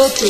[0.00, 0.28] outro.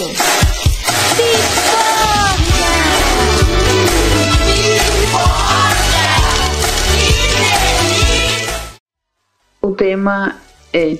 [9.62, 10.36] O tema
[10.72, 10.98] é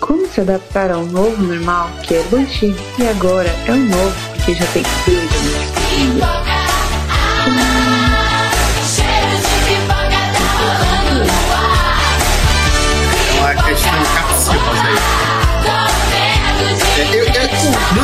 [0.00, 4.14] como se adaptar ao novo normal, que é do antigo, e agora é o novo,
[4.34, 6.57] porque já tem dois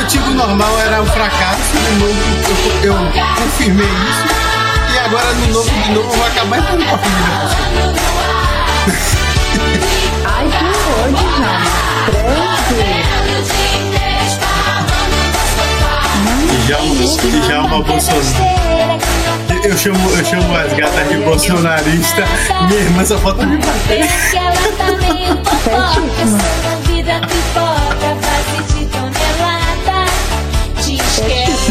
[0.04, 2.12] antigo normal era um fracasso, no novo
[2.82, 2.96] eu, eu
[3.36, 4.26] confirmei isso,
[4.92, 7.48] e agora no novo de novo eu vou acabar entrando com a família.
[10.26, 10.64] Ai, que
[11.00, 11.54] ódio, já.
[16.66, 17.04] Djalma,
[17.46, 19.00] Djalma Bolsonaro.
[19.64, 22.24] Eu chamo, eu chamo as gatas de bolsonarista.
[22.68, 24.06] Minha irmã só falta me bater.
[24.30, 25.44] Certíssima.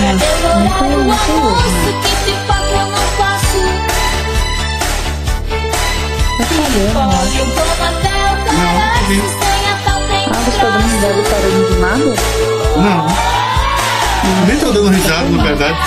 [0.04, 1.96] Não conheço hoje.
[6.38, 7.22] Tá sabendo, né?
[8.54, 8.74] Não.
[10.28, 12.12] Ah, você tá dando risada e parando de nada?
[12.76, 13.06] Não.
[14.46, 15.78] Nem tô dando risada, na verdade.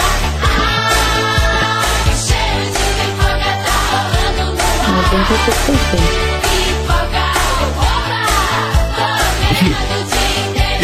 [4.88, 6.25] Não tem que ser perfeito.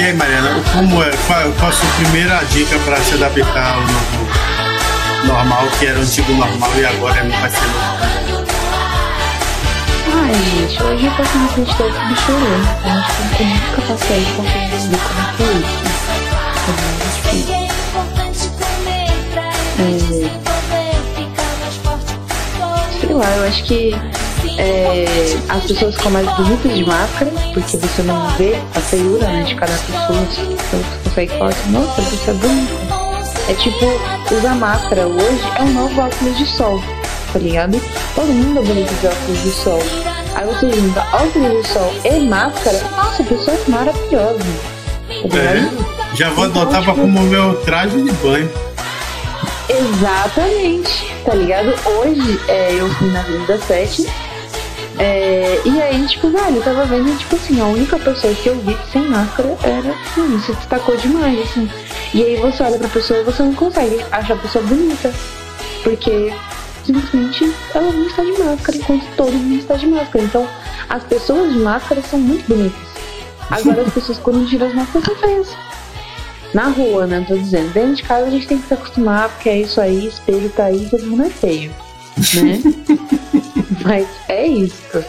[0.02, 1.10] E aí, Mariana, como é?
[1.28, 4.26] Qual, qual a sua primeira dica para se adaptar ao novo
[5.28, 8.42] normal, que era o antigo normal e agora é- vai ser novo?
[10.12, 12.68] Ai, gente, hoje eu passo na frente do outro bicho olhando.
[12.84, 16.82] Eu acho que eu nunca passei com entender como é que é isso.
[19.78, 20.42] É.
[23.00, 23.94] Sei lá, eu acho que
[24.58, 25.04] é,
[25.48, 29.54] as pessoas ficam mais bonitas de máscara, porque você não vê a feiura né, de
[29.54, 30.18] cada pessoa.
[30.18, 33.02] Então você consegue falar assim, nossa, você é bonita.
[33.48, 33.86] É tipo,
[34.34, 36.80] usar máscara hoje é um novo óculos de sol,
[37.32, 37.80] tá ligado?
[38.14, 39.82] Todo mundo é bonito de óculos de sol.
[40.34, 44.38] Aí você junta óculos de sol e máscara, nossa, a pessoa é maravilhosa.
[45.28, 45.38] Tá?
[45.38, 48.50] É, já vou adotar para como meu traje de banho.
[49.68, 51.74] Exatamente, tá ligado?
[51.86, 54.06] Hoje é, eu fui na Avenida 7
[55.02, 58.54] é, e aí, tipo, velho, eu tava vendo, tipo assim, a única pessoa que eu
[58.60, 61.68] vi sem máscara era, assim, se destacou demais, assim.
[62.14, 65.12] E aí você olha pra pessoa e você não consegue achar a pessoa bonita,
[65.82, 66.32] porque
[66.84, 70.24] simplesmente ela não está de máscara, enquanto todo mundo está de máscara.
[70.24, 70.46] Então,
[70.88, 72.88] as pessoas de máscara são muito bonitas.
[73.50, 75.48] Agora, as pessoas quando tiram as máscaras são feias.
[76.54, 77.24] Na rua, né?
[77.26, 77.72] Tô dizendo.
[77.72, 80.66] Dentro de casa a gente tem que se acostumar, porque é isso aí, espelho tá
[80.66, 81.74] aí, todo mundo é feio.
[82.16, 82.62] Né?
[83.84, 85.04] Mas é isso.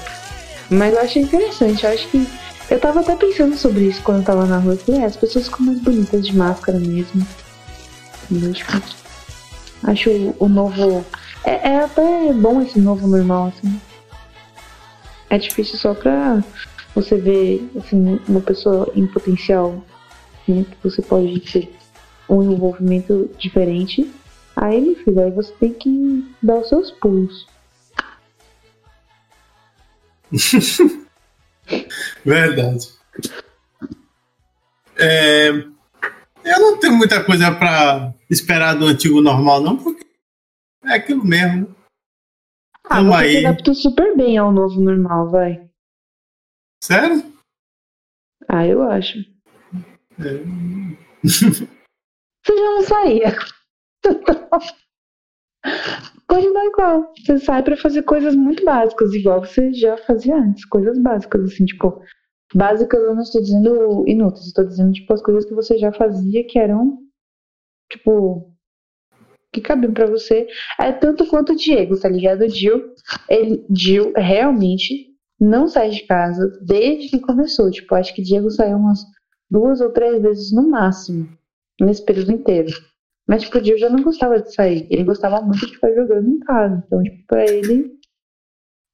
[0.69, 2.27] Mas eu achei interessante, eu acho que.
[2.69, 4.73] Eu tava até pensando sobre isso quando eu tava na rua.
[4.73, 7.25] Eu falei, é, as pessoas ficam mais bonitas de máscara mesmo.
[8.31, 8.53] Entendeu?
[8.53, 8.81] Tipo,
[9.83, 11.05] acho o, o novo.
[11.43, 13.79] É, é até bom esse novo normal, assim.
[15.29, 16.41] É difícil só pra
[16.95, 19.83] você ver, assim, uma pessoa em potencial,
[20.47, 20.65] né?
[20.69, 21.75] Que você pode ter
[22.29, 24.09] um envolvimento diferente.
[24.55, 27.47] Aí, meu filho, aí você tem que dar os seus pulos.
[32.23, 32.87] Verdade.
[34.95, 40.05] É, eu não tenho muita coisa para esperar do antigo normal, não, porque
[40.85, 41.75] é aquilo mesmo.
[42.85, 43.31] Ah, Tamo você aí.
[43.39, 45.67] se adaptou super bem ao novo normal, vai.
[46.83, 47.33] Sério?
[48.47, 49.19] Ah, eu acho.
[50.19, 50.43] É.
[52.45, 53.37] Você já não saía.
[56.27, 57.13] Continua igual.
[57.17, 60.65] Você sai pra fazer coisas muito básicas, igual você já fazia antes.
[60.65, 62.01] Coisas básicas, assim, tipo.
[62.55, 66.45] Básicas eu não estou dizendo inúteis, estou dizendo, tipo, as coisas que você já fazia
[66.45, 66.99] que eram,
[67.91, 68.53] tipo,
[69.51, 70.47] que cabiam pra você.
[70.79, 72.41] É tanto quanto o Diego, tá ligado?
[72.41, 72.93] O Gil,
[73.29, 77.71] ele, Gil realmente não sai de casa desde que começou.
[77.71, 78.99] Tipo, acho que Diego saiu umas
[79.49, 81.29] duas ou três vezes no máximo,
[81.79, 82.71] nesse período inteiro.
[83.27, 84.85] Mas, tipo, o Gil já não gostava de sair.
[84.89, 86.83] Ele gostava muito de ficar jogando em casa.
[86.85, 87.91] Então, tipo, pra ele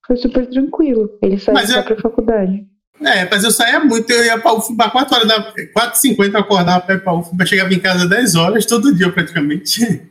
[0.05, 1.17] foi super tranquilo.
[1.21, 2.67] Ele saiu Mas só eu- pra faculdade.
[3.01, 6.85] É, mas eu saía muito, eu ia pra UFBA 4 horas da 4h50 eu acordava
[6.85, 10.05] pra ir pra UFBA, chegava em casa 10 horas todo dia praticamente.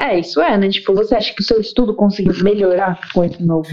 [0.00, 0.70] É, isso é, né?
[0.70, 3.68] Tipo, você acha que o seu estudo conseguiu melhorar com esse novo.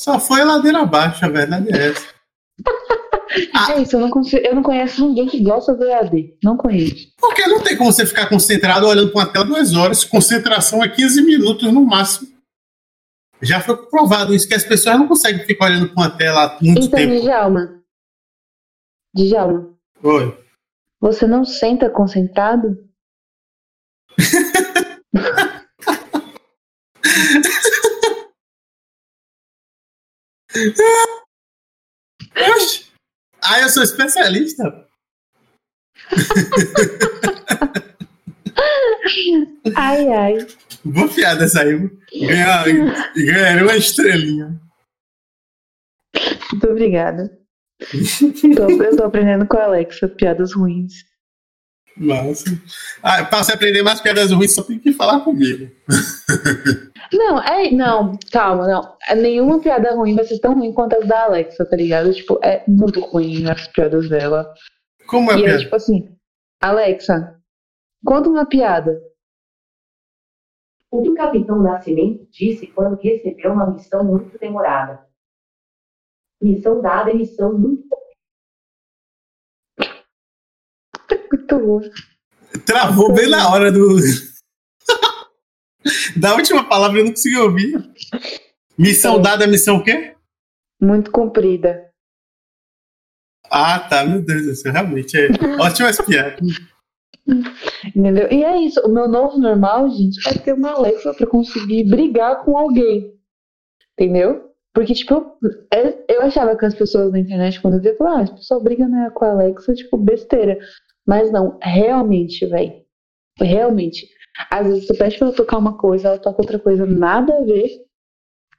[0.00, 2.06] Só foi a ladeira abaixo, a verdade é essa.
[3.54, 3.72] Ah.
[3.72, 6.34] É isso, eu não, consigo, eu não conheço ninguém que gosta do EAD.
[6.42, 7.12] Não conheço.
[7.18, 10.88] Porque não tem como você ficar concentrado olhando pra uma tela duas horas, concentração é
[10.88, 12.28] 15 minutos no máximo.
[13.40, 16.86] Já foi provado isso, que as pessoas não conseguem ficar olhando pra uma tela muito
[16.86, 17.20] Então, tempo.
[17.20, 17.82] Djalma.
[19.14, 20.44] Djalma, Oi.
[21.00, 22.88] Você não senta concentrado?
[32.56, 32.77] Oxi.
[33.48, 34.86] Ah, eu sou especialista.
[39.74, 40.46] ai, ai.
[40.84, 41.90] Vou fiar dessa aí.
[42.12, 42.66] Ganhar,
[43.14, 44.60] ganhar uma estrelinha.
[46.52, 47.38] Muito obrigada.
[48.54, 51.04] Tô, eu tô aprendendo com a Alexa piadas ruins.
[51.96, 52.44] Nossa.
[53.02, 55.70] Ah, pra você aprender mais piadas ruins, só tem que falar comigo.
[57.12, 57.70] Não, é.
[57.70, 58.96] Não, calma, não.
[59.08, 62.12] É, nenhuma piada ruim vai ser tão ruim quanto as da Alexa, tá ligado?
[62.12, 64.52] Tipo, é muito ruim as piadas dela.
[65.06, 65.56] Como é a e piada?
[65.56, 66.16] é tipo assim,
[66.60, 67.40] Alexa,
[68.04, 69.00] conta uma piada.
[70.90, 75.06] O que o capitão Nascimento disse quando recebeu uma missão muito demorada?
[76.40, 77.88] Missão dada é missão muito.
[81.30, 81.80] Muito bom.
[82.66, 83.96] Travou bem na hora do.
[86.18, 87.90] Da última palavra eu não consegui ouvir.
[88.76, 89.22] Missão É.
[89.22, 90.14] dada, missão o quê?
[90.80, 91.88] Muito comprida.
[93.50, 95.28] Ah, tá, meu Deus do céu, realmente é
[95.60, 96.40] ótimas piadas.
[97.94, 98.28] Entendeu?
[98.30, 98.80] E é isso.
[98.80, 103.14] O meu novo normal, gente, é ter uma Alexa pra conseguir brigar com alguém.
[103.98, 104.48] Entendeu?
[104.74, 105.36] Porque, tipo,
[105.72, 108.62] é- eu achava que as pessoas na internet, quando eu via, falavam, ah, as pessoas
[108.62, 110.58] brigam né, com a Alexa, tipo, besteira.
[111.06, 112.82] Mas não, realmente, velho.
[113.40, 114.06] Realmente.
[114.50, 117.44] Às vezes você pede pra ela tocar uma coisa, ela toca outra coisa, nada a
[117.44, 117.84] ver.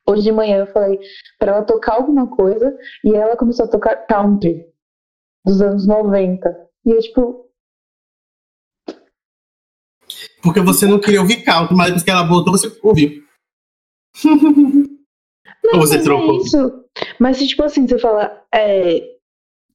[0.08, 1.00] Hoje de manhã eu falei
[1.38, 4.66] pra ela tocar alguma coisa e ela começou a tocar country
[5.46, 6.50] dos anos 90.
[6.86, 7.50] E eu, tipo,
[10.42, 13.24] Porque você não queria ouvir caldo, mas depois que ela voltou, você ouviu.
[15.74, 16.36] Ou você mas trocou?
[16.36, 16.86] É isso.
[17.20, 19.18] Mas se, tipo assim, você fala, é,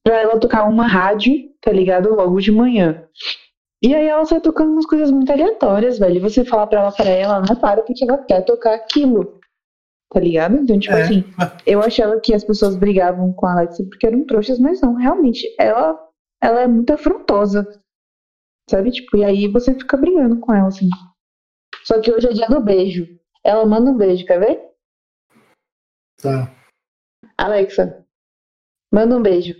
[0.02, 2.14] pra ela tocar uma rádio, tá ligado?
[2.14, 3.06] Logo de manhã.
[3.84, 6.16] E aí ela sai tocando umas coisas muito aleatórias, velho.
[6.16, 9.38] E você fala pra ela, para ela, não para porque ela quer tocar aquilo.
[10.10, 10.56] Tá ligado?
[10.56, 11.02] Então, tipo É.
[11.02, 11.24] assim,
[11.66, 15.54] eu achava que as pessoas brigavam com a Alexa porque eram trouxas, mas não, realmente,
[15.58, 16.00] ela,
[16.42, 17.78] ela é muito afrontosa.
[18.70, 18.90] Sabe?
[18.90, 20.88] Tipo, e aí você fica brigando com ela, assim.
[21.84, 23.06] Só que hoje é dia do beijo.
[23.44, 24.70] Ela manda um beijo, quer ver?
[26.22, 26.50] Tá.
[27.36, 28.06] Alexa,
[28.90, 29.54] manda um beijo.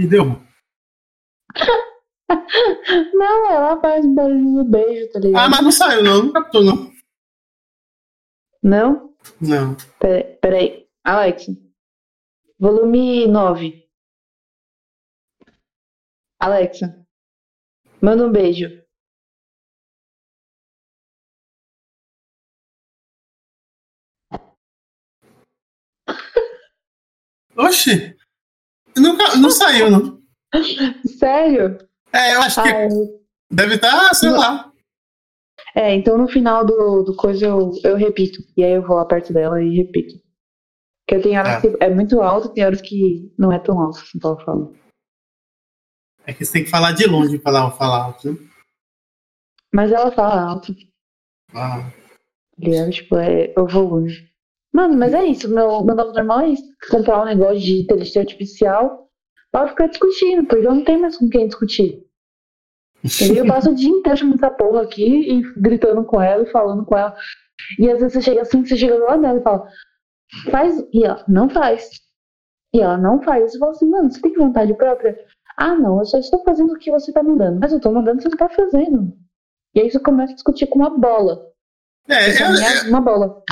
[0.00, 0.24] E deu.
[3.14, 5.42] Não, ela faz um barulho do beijo, tá ligado?
[5.44, 6.24] Ah, mas não saiu, não.
[6.24, 6.92] Não captou, não.
[8.62, 9.16] Não?
[9.40, 9.76] Não.
[10.00, 10.88] Pera- Peraí.
[11.04, 11.52] Alexa.
[12.58, 13.88] Volume 9.
[16.40, 17.06] Alexa.
[18.02, 18.68] Manda um beijo.
[27.56, 28.15] Oxi.
[28.96, 30.20] Nunca, não saiu, não.
[31.18, 31.78] Sério?
[32.12, 32.88] É, eu acho que Ah,
[33.50, 34.72] deve estar, sei lá.
[35.74, 38.38] é, então no final do, do coisa eu, eu repito.
[38.56, 40.14] E aí eu vou lá perto dela e repito.
[41.06, 41.60] Porque tem horas Ah.
[41.60, 44.72] que é muito alto, tem horas que não é tão alto, assim, ela fala.
[46.24, 48.32] É que você tem que falar de longe pra ela falar alto.
[48.32, 48.38] né?
[49.74, 50.74] Mas ela fala alto.
[51.54, 51.82] Ah.
[51.90, 51.92] tá
[52.58, 52.90] ligado?
[52.90, 54.28] Tipo, é o volume.
[54.76, 55.48] Mano, mas é isso.
[55.48, 56.62] Meu, meu novo normal é isso.
[56.90, 59.08] Comprar um negócio de inteligência artificial
[59.50, 62.04] pra ficar discutindo, porque eu não tenho mais com quem discutir.
[63.02, 63.44] Entendeu?
[63.44, 66.84] Eu passo o dia inteiro chamando essa porra aqui e gritando com ela e falando
[66.84, 67.16] com ela.
[67.78, 69.66] E às vezes você chega assim, você chega lado dela e fala,
[70.50, 70.84] faz.
[70.92, 71.88] E ela, não faz.
[72.74, 73.52] E ela não faz.
[73.52, 75.18] Você fala assim, mano, você tem vontade própria?
[75.56, 77.58] Ah, não, eu só estou fazendo o que você tá mandando.
[77.58, 79.16] Mas eu tô mandando, você não tá fazendo.
[79.74, 81.46] E aí você começa a discutir com uma bola.
[82.08, 83.42] É, Você eu, ameaça uma bola.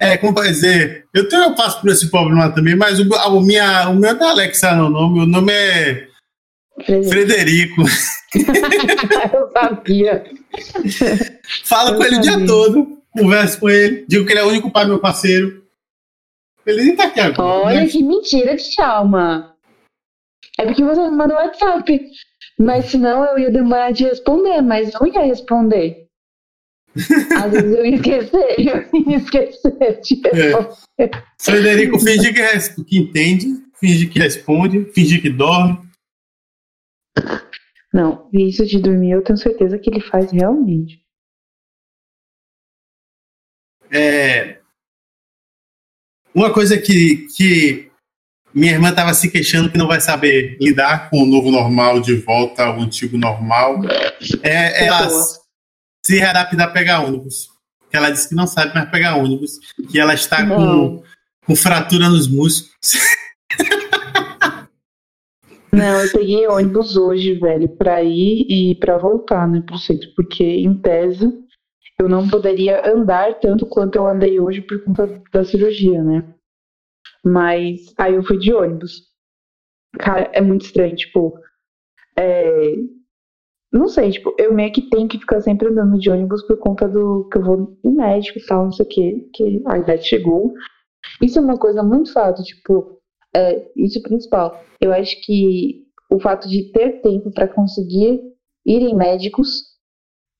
[0.00, 3.28] É, como pode dizer, eu, tenho, eu passo por esse problema também, mas o, a-
[3.28, 5.10] o, minha, o meu não é Alexa, não, não.
[5.12, 6.08] Meu nome é
[7.08, 7.82] Frederico.
[9.34, 10.24] eu sabia.
[11.64, 12.46] Falo Eu com ele o dia sabia.
[12.46, 15.60] todo, converso com ele, digo que ele é o único pai, meu parceiro.
[16.66, 17.66] Ele nem tá aqui agora.
[17.66, 17.86] Olha né?
[17.86, 19.54] que mentira de Chalma.
[20.58, 22.10] É porque você me mandou WhatsApp.
[22.58, 26.06] Mas senão eu ia demorar de responder, mas eu ia responder.
[26.96, 31.24] Às vezes eu ia esquecer, eu ia esquecer de responder.
[31.40, 35.78] Frederico finge que, que entende, finge que responde, finge que dorme.
[37.92, 41.00] Não, isso de dormir eu tenho certeza que ele faz realmente.
[43.92, 44.60] É,
[46.34, 47.90] uma coisa que, que
[48.54, 52.14] minha irmã estava se queixando que não vai saber lidar com o novo normal de
[52.14, 53.80] volta ao antigo normal
[54.42, 55.39] é Boa.
[56.04, 57.48] Se readaptar a pegar ônibus.
[57.90, 59.58] Que ela disse que não sabe mais pegar ônibus,
[59.90, 61.02] que ela está com
[61.50, 62.70] com fratura nos músculos.
[65.72, 70.44] Não, eu peguei ônibus hoje, velho, pra ir e pra voltar, né, pro centro, porque
[70.44, 71.26] em tese
[71.98, 76.34] eu não poderia andar tanto quanto eu andei hoje por conta da cirurgia, né?
[77.24, 79.02] Mas aí eu fui de ônibus.
[79.98, 81.38] Cara, é muito estranho, tipo,
[82.16, 82.74] é...
[83.72, 86.88] não sei, tipo, eu meio que tenho que ficar sempre andando de ônibus por conta
[86.88, 90.04] do que eu vou no médico e tal, não sei o quê, que a idade
[90.04, 90.52] chegou.
[91.22, 93.00] Isso é uma coisa muito fato, tipo,
[93.34, 94.60] é, isso é principal.
[94.80, 98.20] Eu acho que o fato de ter tempo para conseguir
[98.66, 99.70] ir em médicos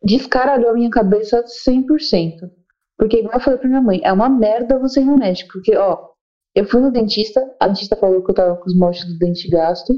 [0.02, 2.50] descaralhou a minha cabeça 100%.
[2.98, 5.52] Porque, igual eu falei pra minha mãe, é uma merda você ir no médico.
[5.52, 6.10] Porque, ó,
[6.54, 9.48] eu fui no dentista, a dentista falou que eu tava com os moldes do dente
[9.48, 9.92] gasto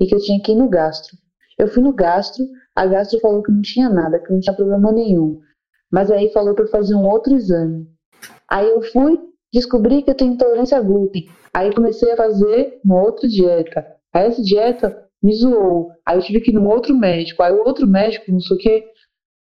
[0.00, 1.16] e que eu tinha que ir no gastro.
[1.62, 4.90] Eu fui no gastro, a gastro falou que não tinha nada, que não tinha problema
[4.90, 5.40] nenhum.
[5.92, 7.86] Mas aí falou eu fazer um outro exame.
[8.50, 9.16] Aí eu fui,
[9.54, 11.28] descobri que eu tenho intolerância a glúten.
[11.54, 13.86] Aí comecei a fazer uma outra dieta.
[14.12, 15.92] Aí essa dieta me zoou.
[16.04, 17.44] Aí eu tive que ir num outro médico.
[17.44, 18.84] Aí o outro médico, não sei o que.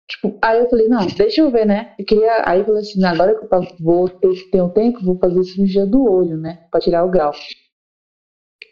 [0.08, 1.92] Tipo, aí eu falei, não, deixa eu ver, né?
[1.98, 2.48] Eu queria.
[2.48, 5.84] Aí eu falei assim, agora que eu vou ter, ter um tempo, vou fazer cirurgia
[5.84, 6.68] do olho, né?
[6.70, 7.32] Pra tirar o grau.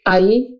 [0.07, 0.51] Aí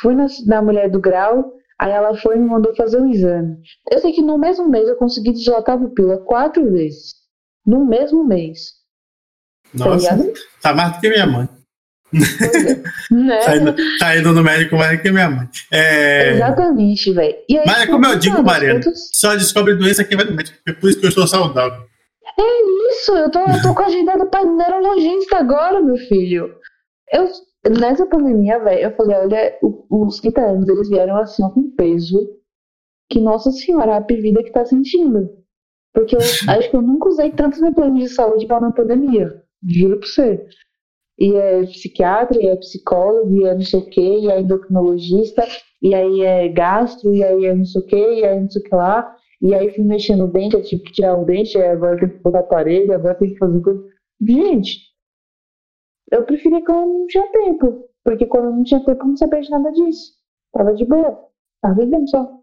[0.00, 3.58] fui na, na mulher do grau, aí ela foi e me mandou fazer um exame.
[3.90, 7.14] Eu sei que no mesmo mês eu consegui dilatar a pupila quatro vezes.
[7.66, 8.74] No mesmo mês.
[9.74, 10.24] Nossa, tá,
[10.62, 11.48] tá mais do que minha mãe.
[13.10, 13.40] É, né?
[13.40, 15.48] tá, indo, tá, indo, no médico mais do que minha mãe.
[15.72, 16.34] É...
[16.34, 17.36] Exatamente, velho.
[17.66, 18.80] Mas é como eu digo, Mariana,
[19.12, 20.56] só descobre doença quem vai no médico.
[20.66, 21.84] É por isso que eu estou saudável.
[22.38, 26.54] É isso, eu tô, eu tô com a agenda pra neurologista agora, meu filho.
[27.12, 27.28] Eu,
[27.70, 29.58] nessa pandemia, velho, eu falei, olha,
[29.90, 32.18] os 30 anos, eles vieram assim, ó, com peso
[33.08, 35.30] que Nossa Senhora, a vida que tá sentindo.
[35.94, 39.42] Porque eu acho que eu nunca usei tanto meu plano de saúde igual na pandemia.
[39.66, 40.46] Juro pra você.
[41.18, 45.46] E é psiquiatra, e é psicólogo, e é não sei o e é endocrinologista,
[45.80, 48.60] e aí é gastro, e aí é não sei o quê, e aí não sei
[48.60, 49.16] o que lá.
[49.40, 52.22] E aí fui mexendo no dente, eu tive que tirar o dente, agora tem que
[52.22, 53.82] botar aparelho, agora tem que fazer coisa.
[54.20, 54.78] Gente,
[56.10, 57.88] eu preferia quando não tinha tempo.
[58.04, 60.12] Porque quando não tinha tempo, não sabia de nada disso.
[60.52, 61.28] Tava de boa.
[61.60, 62.40] Tava vivendo só.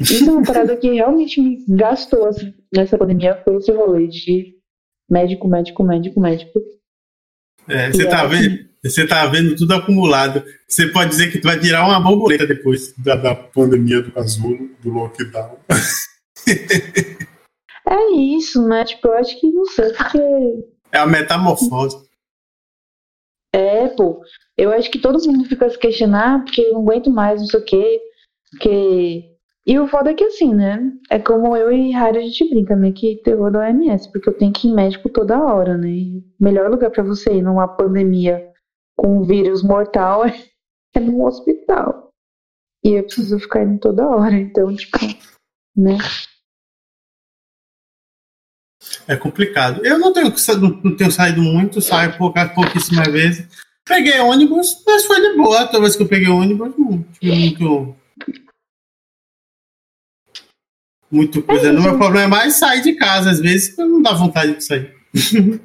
[0.00, 4.56] Isso é uma parada que realmente me gastou assim, nessa pandemia, foi esse rolê de
[5.10, 6.60] médico, médico, médico, médico.
[7.68, 8.68] É, você tá vendo?
[8.84, 10.44] Você tá vendo tudo acumulado.
[10.68, 14.70] Você pode dizer que tu vai tirar uma borboleta depois da, da pandemia do casulo,
[14.82, 15.58] do lockdown.
[17.88, 18.84] é isso, né?
[18.84, 20.18] Tipo, eu acho que não sei, porque.
[20.92, 22.03] É a metamorfose.
[23.54, 24.20] É, pô.
[24.56, 27.60] Eu acho que todo mundo fica se questionar porque eu não aguento mais, não sei
[27.60, 28.00] o quê.
[28.50, 29.34] Porque
[29.66, 30.92] e o foda é que assim, né?
[31.08, 34.36] É como eu e Harry a gente brinca, meio que terror da OMS, porque eu
[34.36, 35.88] tenho que ir médico toda hora, né?
[35.88, 38.44] O melhor lugar para você ir numa pandemia
[38.96, 40.34] com um vírus mortal é,
[40.96, 42.10] é no hospital.
[42.84, 44.98] E eu preciso ficar indo toda hora, então, tipo,
[45.76, 45.96] né?
[49.06, 49.84] É complicado.
[49.84, 50.32] Eu não tenho,
[50.82, 53.46] não tenho saído muito, saio poucas, pouquíssimas vezes.
[53.84, 55.66] Peguei ônibus, mas foi de boa.
[55.66, 57.96] Toda vez que eu peguei ônibus, não tive muito
[61.10, 61.68] muito coisa.
[61.68, 64.64] É o meu problema é mais sair de casa, às vezes não dá vontade de
[64.64, 64.92] sair.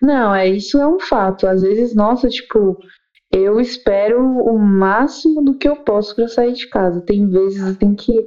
[0.00, 1.46] Não, é isso é um fato.
[1.46, 2.82] Às vezes, nossa, tipo,
[3.30, 7.02] eu espero o máximo do que eu posso para sair de casa.
[7.02, 8.26] Tem vezes tem que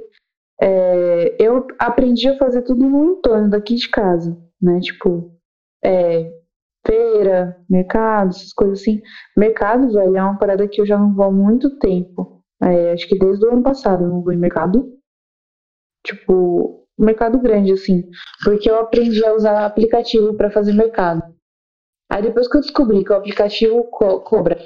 [0.62, 4.80] é, eu aprendi a fazer tudo no entorno daqui de casa, né?
[4.80, 5.32] Tipo,
[5.84, 6.32] é,
[6.86, 9.02] feira, mercado, essas coisas assim.
[9.38, 12.42] Mercado, velho, é uma parada que eu já não vou há muito tempo.
[12.62, 14.94] É, acho que desde o ano passado eu não vou em mercado
[16.06, 18.04] tipo, mercado grande, assim.
[18.44, 21.24] Porque eu aprendi a usar aplicativo para fazer mercado.
[22.12, 24.58] Aí depois que eu descobri que o aplicativo co cobra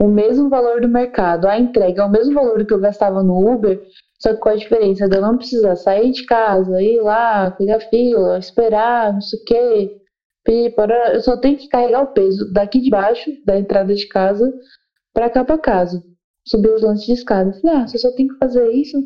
[0.00, 3.52] o mesmo valor do mercado, a entrega é o mesmo valor que eu gastava no
[3.52, 3.82] Uber,
[4.20, 7.80] só que com a diferença de eu não precisar sair de casa, ir lá, pegar
[7.80, 10.00] fila, esperar, não sei o quê.
[10.46, 14.50] Eu só tenho que carregar o peso daqui de baixo, da entrada de casa,
[15.12, 16.02] para cá para casa.
[16.46, 17.52] Subir os lances de escada.
[17.60, 18.98] Falei, ah, você só tem que fazer isso,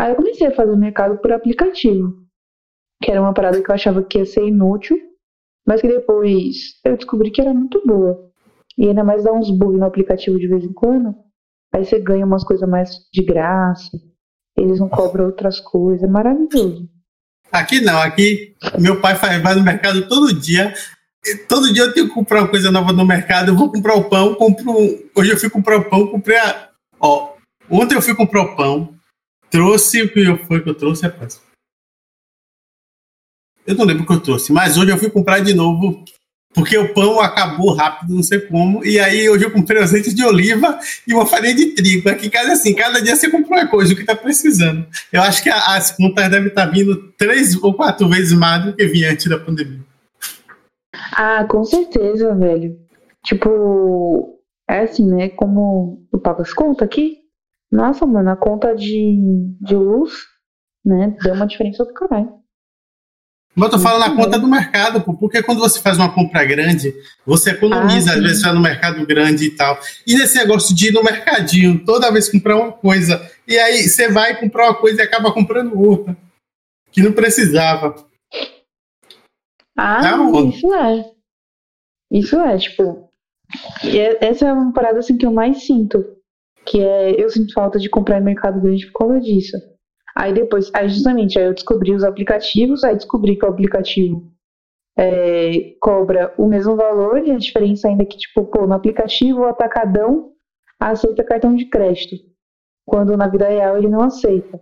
[0.00, 2.24] Aí eu comecei a fazer mercado por aplicativo,
[3.02, 4.96] que era uma parada que eu achava que ia ser inútil,
[5.66, 8.30] mas que depois eu descobri que era muito boa.
[8.78, 11.14] E ainda mais dá uns bugs no aplicativo de vez em quando.
[11.70, 13.90] Aí você ganha umas coisas mais de graça.
[14.56, 16.02] Eles não cobram outras coisas.
[16.02, 16.88] É maravilhoso.
[17.50, 20.72] Aqui não, aqui meu pai faz, vai no mercado todo dia.
[21.48, 23.50] Todo dia eu tenho que comprar uma coisa nova no mercado.
[23.50, 24.72] Eu vou comprar o pão, compro.
[25.14, 26.70] Hoje eu fui comprar o pão, comprei a.
[27.00, 27.34] Ó,
[27.68, 28.94] ontem eu fui comprar o pão,
[29.50, 31.40] trouxe o que foi que eu trouxe, rapaz.
[33.66, 36.04] Eu não lembro o que eu trouxe, mas hoje eu fui comprar de novo
[36.52, 38.84] porque o pão acabou rápido, não sei como.
[38.84, 42.08] E aí hoje eu comprei azeite de oliva e uma farinha de trigo.
[42.08, 44.86] Aqui em casa, assim, cada dia você compra uma coisa, o que está precisando.
[45.12, 48.74] Eu acho que as contas devem estar tá vindo três ou quatro vezes mais do
[48.74, 49.80] que vinha antes da pandemia.
[51.12, 52.76] Ah, com certeza, velho.
[53.24, 55.28] Tipo, é assim, né?
[55.28, 57.18] Como eu pago as contas aqui.
[57.70, 60.12] Nossa, mano, a conta de, de luz,
[60.84, 61.16] né?
[61.22, 62.39] Deu uma diferença do caralho.
[63.54, 66.44] Mas eu tô falando na conta do mercado, pô, porque quando você faz uma compra
[66.44, 66.94] grande,
[67.26, 69.78] você economiza, ah, às vezes vai no mercado grande e tal.
[70.06, 74.08] E nesse negócio de ir no mercadinho, toda vez comprar uma coisa, e aí você
[74.08, 76.16] vai comprar uma coisa e acaba comprando outra,
[76.92, 77.94] que não precisava.
[79.76, 81.10] Ah, é isso é.
[82.10, 83.10] Isso é, tipo.
[83.84, 86.16] É, essa é uma parada assim que eu mais sinto.
[86.66, 89.56] Que é, eu sinto falta de comprar em mercado grande por causa disso.
[90.20, 94.30] Aí depois, aí justamente, aí eu descobri os aplicativos, aí descobri que o aplicativo
[94.98, 99.40] é, cobra o mesmo valor, e a diferença ainda é que, tipo, pô, no aplicativo
[99.40, 100.32] o atacadão
[100.78, 102.16] aceita cartão de crédito,
[102.84, 104.60] quando na vida real ele não aceita.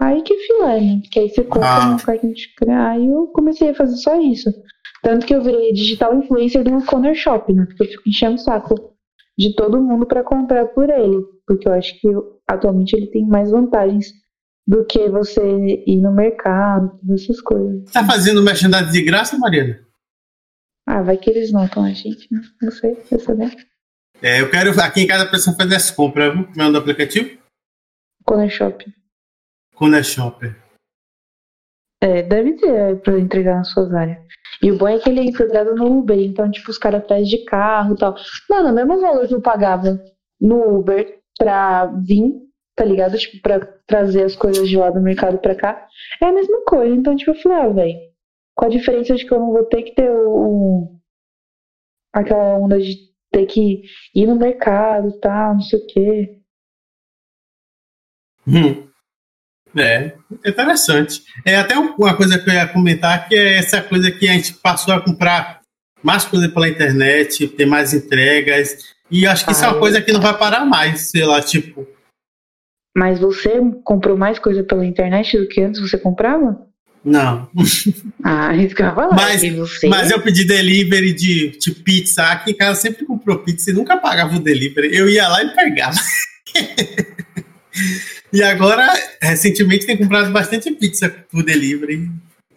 [0.00, 1.02] Aí que filé, né?
[1.12, 1.90] Que aí você compra ah.
[1.90, 2.80] no cartão de crédito.
[2.80, 4.50] Aí eu comecei a fazer só isso.
[5.02, 7.66] Tanto que eu virei digital influencer do Corner Shop, né?
[7.66, 8.74] Porque eu fico enchendo o saco
[9.36, 11.26] de todo mundo para comprar por ele.
[11.46, 12.08] Porque eu acho que
[12.46, 14.06] atualmente ele tem mais vantagens
[14.68, 15.40] do que você
[15.86, 17.90] ir no mercado, essas coisas.
[17.90, 19.80] Tá fazendo merchandising de graça, Mariana?
[20.86, 22.42] Ah, vai que eles notam a gente, né?
[22.60, 23.50] Não sei, eu saber.
[24.20, 26.32] É, eu quero aqui em casa a pessoa fazer essa compra.
[26.32, 27.38] Como é o do aplicativo?
[28.26, 28.84] Corner Shop.
[29.74, 30.54] Corner Shop.
[32.02, 34.18] É, deve ter é, pra entregar nas suas áreas.
[34.62, 37.26] E o bom é que ele é integrado no Uber, então, tipo, os caras atrás
[37.26, 38.14] de carro e tal.
[38.50, 39.98] Mano, o mesmo valor que eu pagava
[40.38, 42.47] no Uber pra vir
[42.78, 43.18] tá ligado?
[43.18, 43.58] Tipo, pra
[43.88, 45.84] trazer as coisas de lá do mercado pra cá.
[46.22, 46.94] É a mesma coisa.
[46.94, 47.98] Então, tipo, eu falei, ah, velho,
[48.54, 50.96] com a diferença de que eu não vou ter que ter o.
[52.12, 52.96] aquela onda de
[53.32, 53.82] ter que
[54.14, 56.38] ir no mercado e tal, não sei o quê.
[58.46, 58.88] Hum.
[59.76, 61.22] É, interessante.
[61.44, 64.54] É até uma coisa que eu ia comentar que é essa coisa que a gente
[64.54, 65.60] passou a comprar
[66.02, 68.94] mais coisas pela internet, ter mais entregas.
[69.10, 71.86] E acho que isso é uma coisa que não vai parar mais, sei lá, tipo,
[72.98, 76.60] mas você comprou mais coisa pela internet do que antes você comprava?
[77.04, 77.48] Não.
[78.24, 79.14] Ah, isso que eu falar.
[79.14, 79.42] Mas,
[79.88, 82.24] mas eu pedi delivery de, de pizza.
[82.24, 84.94] Aqui em casa sempre comprou pizza e nunca pagava o delivery.
[84.94, 85.96] Eu ia lá e pegava.
[88.32, 92.10] e agora, recentemente, tem comprado bastante pizza por delivery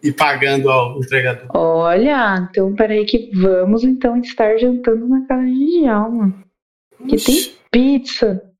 [0.03, 1.45] e pagando ao entregador.
[1.55, 6.33] Olha, então peraí que vamos então estar jantando na casa de Djalma.
[7.07, 8.50] Que tem pizza.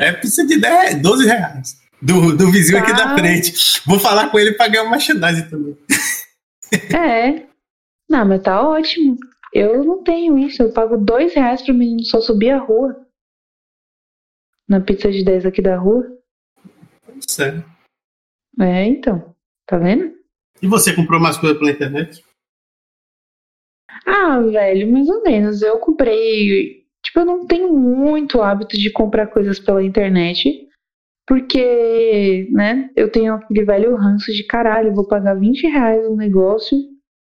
[0.00, 1.78] É pizza de 10, 12 reais.
[2.00, 2.84] Do, do vizinho tá.
[2.84, 3.18] aqui da tá.
[3.18, 3.52] frente.
[3.86, 5.78] Vou falar com ele para ganhar uma merchandising também.
[6.96, 7.48] É.
[8.08, 9.16] Não, mas tá ótimo.
[9.52, 10.62] Eu não tenho isso.
[10.62, 13.06] Eu pago dois reais pro menino só subir a rua.
[14.68, 16.06] Na pizza de 10 aqui da rua.
[17.26, 17.64] Sério.
[18.60, 19.34] É, então.
[19.66, 20.14] Tá vendo?
[20.62, 22.24] E você comprou mais coisa pela internet?
[24.06, 25.60] Ah, velho, mais ou menos.
[25.60, 26.79] Eu comprei
[27.10, 30.68] Tipo, eu não tenho muito hábito de comprar coisas pela internet,
[31.26, 36.78] porque, né, eu tenho aquele velho ranço de caralho, vou pagar 20 reais um negócio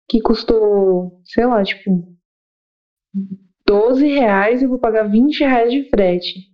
[0.08, 2.08] que custou, sei lá, tipo,
[3.66, 6.52] 12 reais e vou pagar 20 reais de frete.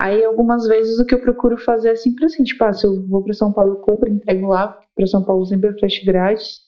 [0.00, 3.06] Aí, algumas vezes, o que eu procuro fazer é sempre assim, tipo, ah, se eu
[3.06, 6.60] vou para São Paulo, eu compro, entrego lá, para São Paulo sempre é frete grátis.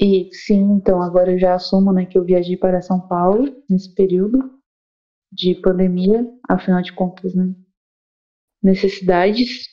[0.00, 3.94] E sim, então agora eu já assumo né, que eu viajei para São Paulo nesse
[3.94, 4.55] período
[5.36, 7.54] de pandemia, afinal de contas, né?
[8.62, 9.68] Necessidades.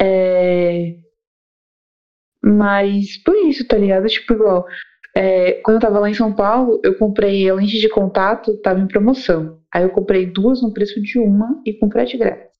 [0.00, 0.96] É...
[2.42, 4.06] Mas por isso, tá ligado?
[4.06, 4.66] Tipo, igual,
[5.16, 8.80] é, quando eu tava lá em São Paulo, eu comprei a lente de contato, tava
[8.80, 9.60] em promoção.
[9.72, 12.54] Aí eu comprei duas no preço de uma e comprei de grátis.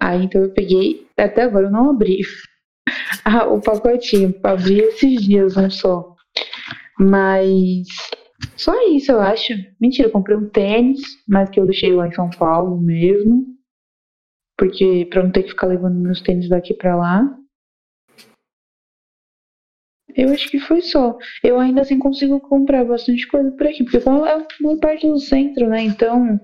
[0.00, 2.22] Aí então eu peguei, até agora eu não abri
[3.24, 6.14] ah, o pacotinho, abri esses dias, não só.
[6.98, 7.86] Mas
[8.60, 9.54] só isso, eu acho.
[9.80, 13.46] Mentira, eu comprei um tênis, mas que eu deixei lá em São Paulo mesmo.
[14.58, 17.36] Porque pra não ter que ficar levando meus tênis daqui pra lá.
[20.14, 21.16] Eu acho que foi só.
[21.42, 24.10] Eu ainda assim consigo comprar bastante coisa por aqui, porque é
[24.60, 25.82] uma parte do centro, né?
[25.82, 26.38] Então,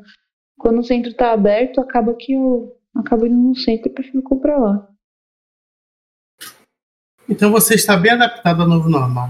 [0.58, 4.56] quando o centro tá aberto, acaba que eu acabo indo no centro e prefiro comprar
[4.56, 4.88] lá.
[7.28, 9.28] Então você está bem adaptado ao novo normal.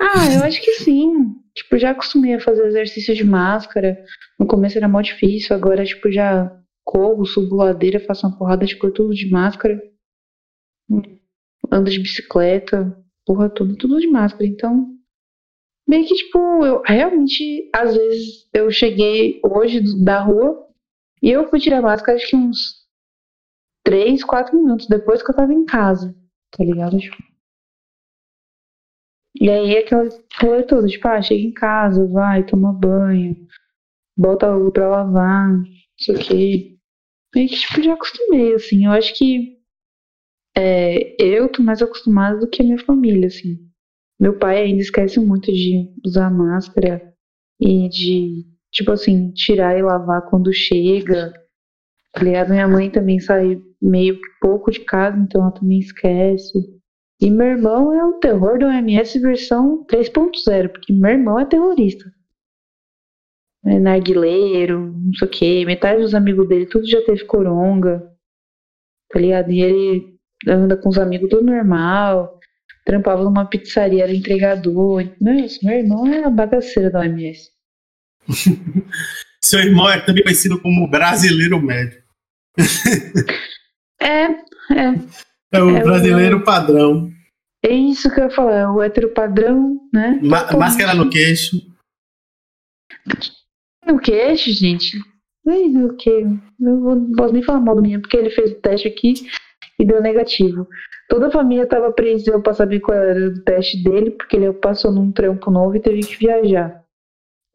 [0.00, 1.34] Ah, eu acho que sim.
[1.54, 3.96] Tipo, já acostumei a fazer exercício de máscara.
[4.38, 6.54] No começo era mó difícil, agora, tipo, já
[6.84, 9.80] corro, subo ladeira, faço uma porrada de cor tudo de máscara.
[11.72, 14.46] Ando de bicicleta, porra tudo, tudo de máscara.
[14.46, 14.86] Então,
[15.88, 20.66] meio que, tipo, eu realmente, às vezes, eu cheguei hoje da rua
[21.22, 22.86] e eu fui tirar máscara, acho que uns
[23.84, 26.14] 3, 4 minutos depois que eu tava em casa,
[26.50, 26.98] tá ligado?
[26.98, 27.16] Tipo,
[29.40, 30.08] e aí aquela
[30.40, 33.36] rolê toda, tipo, ah, chega em casa, vai, toma banho,
[34.16, 35.64] bota a pra lavar, não
[35.98, 36.76] sei o quê.
[37.34, 38.86] Meio que, tipo, já acostumei, assim.
[38.86, 39.58] Eu acho que
[40.56, 43.58] é, eu tô mais acostumada do que a minha família, assim.
[44.18, 47.12] Meu pai ainda esquece muito de usar máscara
[47.60, 51.32] e de, tipo assim, tirar e lavar quando chega.
[52.14, 56.75] Aliás, minha mãe também sai meio pouco de casa, então ela também esquece.
[57.20, 62.04] E meu irmão é o terror do OMS versão 3.0, porque meu irmão é terrorista.
[63.64, 65.64] É narguileiro, não sei o que.
[65.64, 68.06] Metade dos amigos dele, tudo já teve coronga.
[69.10, 69.50] Tá ligado?
[69.50, 72.36] E ele anda com os amigos do normal
[72.86, 75.04] trampava numa pizzaria, era entregador.
[75.20, 77.50] Meu, meu irmão é a bagaceira da OMS.
[79.42, 82.00] Seu irmão é também conhecido como brasileiro médio.
[84.00, 84.94] é, é.
[85.52, 86.44] É o é brasileiro o...
[86.44, 87.10] padrão.
[87.64, 90.20] É isso que eu ia falar, é o hétero padrão, né?
[90.22, 91.56] Ma máscara no queixo.
[93.84, 94.98] No queixo, gente?
[95.46, 96.10] Ai, o que?
[96.10, 99.14] Eu não posso nem falar mal do menino, porque ele fez o teste aqui
[99.78, 100.68] e deu negativo.
[101.08, 104.92] Toda a família estava apreensiva para saber qual era o teste dele, porque ele passou
[104.92, 106.84] num trampo novo e teve que viajar.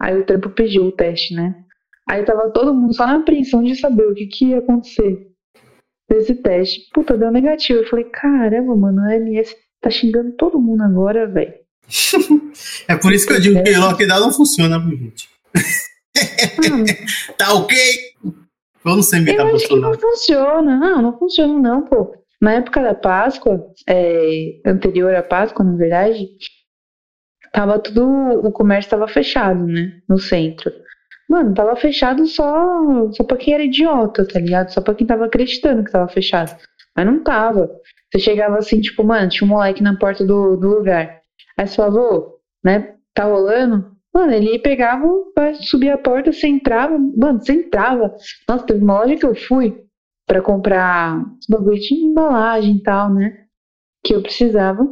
[0.02, 1.64] Aí o trampo pediu o teste, né?
[2.10, 5.31] Aí tava todo mundo só na apreensão de saber o que, que ia acontecer
[6.12, 6.89] desse teste.
[6.93, 7.80] Puta, deu negativo.
[7.80, 11.54] Eu falei, caramba, mano, a MS tá xingando todo mundo agora, velho.
[12.88, 15.30] é por isso que eu digo que o lockdown não funciona, gente.
[15.56, 17.78] Ah, tá ok?
[18.84, 19.93] Vamos sem imitar Bolsonaro.
[19.93, 22.15] Não funciona, não, não funciona não, pô.
[22.41, 26.28] Na época da Páscoa, é, anterior à Páscoa, na verdade,
[27.54, 28.04] tava tudo.
[28.43, 30.02] O comércio tava fechado, né?
[30.10, 30.71] No centro.
[31.32, 34.67] Mano, tava fechado só, só pra quem era idiota, tá ligado?
[34.67, 36.54] Só pra quem tava acreditando que tava fechado.
[36.94, 37.72] Mas não tava.
[38.12, 41.22] Você chegava assim, tipo, mano, tinha um moleque na porta do, do lugar.
[41.58, 42.96] Aí você falava, né?
[43.13, 43.96] Tá rolando?
[44.13, 45.08] Mano, ele pegava,
[45.62, 48.13] subia a porta, você entrava, mano, você entrava.
[48.46, 49.86] Nossa, teve uma loja que eu fui
[50.28, 53.46] para comprar os bagulho de embalagem e tal, né?
[54.04, 54.86] Que eu precisava.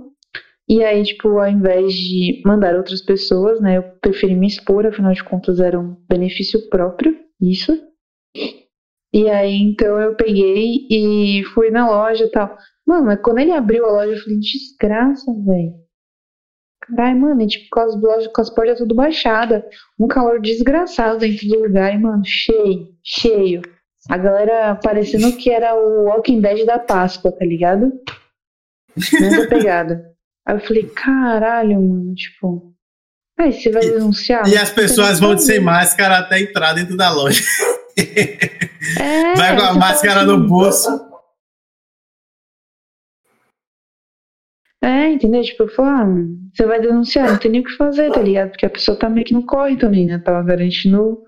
[0.69, 3.77] E aí, tipo, ao invés de mandar outras pessoas, né?
[3.77, 7.75] Eu preferi me expor, afinal de contas era um benefício próprio, isso.
[9.11, 12.55] E aí, então eu peguei e fui na loja e tal.
[12.85, 15.73] Mano, mas quando ele abriu a loja, eu falei, desgraça, velho.
[16.81, 19.67] Caralho, mano, e, tipo, com as lojas, com as portas tudo baixada.
[19.99, 23.61] Um calor desgraçado dentro do lugar, e, mano, cheio, cheio.
[24.07, 27.91] A galera parecendo que era o Walking Dead da Páscoa, tá ligado?
[28.95, 30.09] Nessa pegada.
[30.49, 32.73] Aí eu falei, caralho, mano, tipo.
[33.39, 34.47] Aí você vai denunciar.
[34.49, 37.43] E as pessoas vão sem máscara até entrar dentro da loja.
[37.95, 40.89] É, vai com a máscara no bolso.
[44.81, 45.43] É, entendeu?
[45.43, 46.05] Tipo, eu falo, ah,
[46.51, 48.49] você vai denunciar, não tem nem o que fazer, tá ligado?
[48.49, 50.17] Porque a pessoa tá meio que no corre também, né?
[50.17, 51.23] Tava garantindo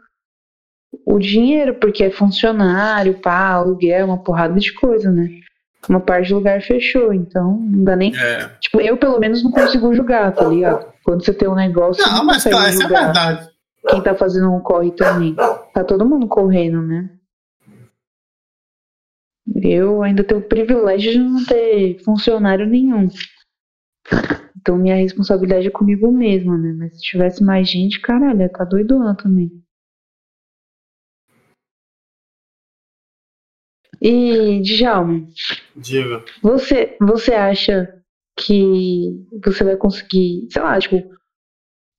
[1.05, 5.40] o dinheiro, porque é funcionário, pá, aluguel, uma porrada de coisa, né?
[5.89, 8.15] Uma parte do lugar fechou, então não dá nem.
[8.15, 8.49] É.
[8.59, 10.91] Tipo, eu pelo menos não consigo julgar, tá ligado?
[11.03, 12.03] Quando você tem um negócio.
[12.05, 13.49] Não, não mas claro, isso é verdade.
[13.89, 15.35] Quem tá fazendo um corre também.
[15.73, 17.09] Tá todo mundo correndo, né?
[19.55, 23.09] Eu ainda tenho o privilégio de não ter funcionário nenhum.
[24.59, 26.73] Então minha responsabilidade é comigo mesma, né?
[26.77, 29.51] Mas se tivesse mais gente, caralho, tá doidona também.
[34.01, 35.27] E, Djalma,
[35.75, 36.25] Diga.
[36.41, 38.01] Você, você acha
[38.35, 39.11] que
[39.43, 40.97] você vai conseguir, sei lá, tipo,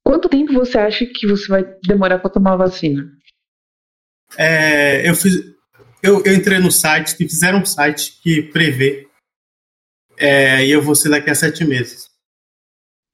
[0.05, 3.09] quanto tempo você acha que você vai demorar para tomar a vacina?
[4.37, 5.35] É, eu fiz,
[6.03, 9.09] eu, eu entrei no site, fizeram um site que prevê
[10.17, 12.11] é, e eu vou ser daqui a sete meses.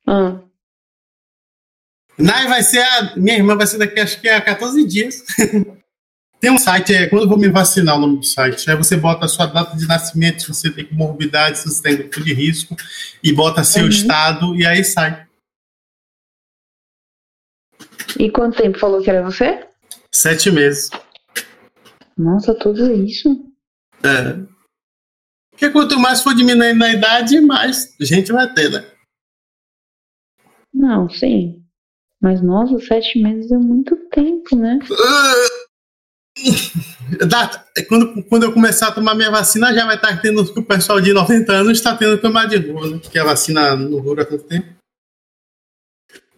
[0.06, 0.40] Ah.
[2.16, 3.16] Nai vai ser a.
[3.16, 5.22] Minha irmã vai ser daqui acho que a 14 dias.
[6.40, 8.70] tem um site, é quando eu vou me vacinar o nome do site.
[8.70, 11.96] Aí você bota a sua data de nascimento, se você tem comorbidade, se você tem
[11.96, 12.76] grupo de risco,
[13.22, 13.88] e bota seu uhum.
[13.88, 15.26] estado e aí sai.
[18.18, 19.66] E quanto tempo falou que era você?
[20.14, 20.90] Sete meses.
[22.16, 23.28] Nossa, tudo isso?
[24.02, 24.46] É.
[25.50, 28.90] Porque quanto mais for diminuindo a idade, mais gente vai ter, né?
[30.72, 31.64] Não, sim.
[32.20, 34.78] Mas, nossa, sete meses é muito tempo, né?
[37.88, 41.12] Quando, quando eu começar a tomar minha vacina, já vai estar tendo o pessoal de
[41.12, 42.98] 90 anos está tendo que tomar de novo, né?
[42.98, 44.76] Porque a vacina não dura tanto tempo.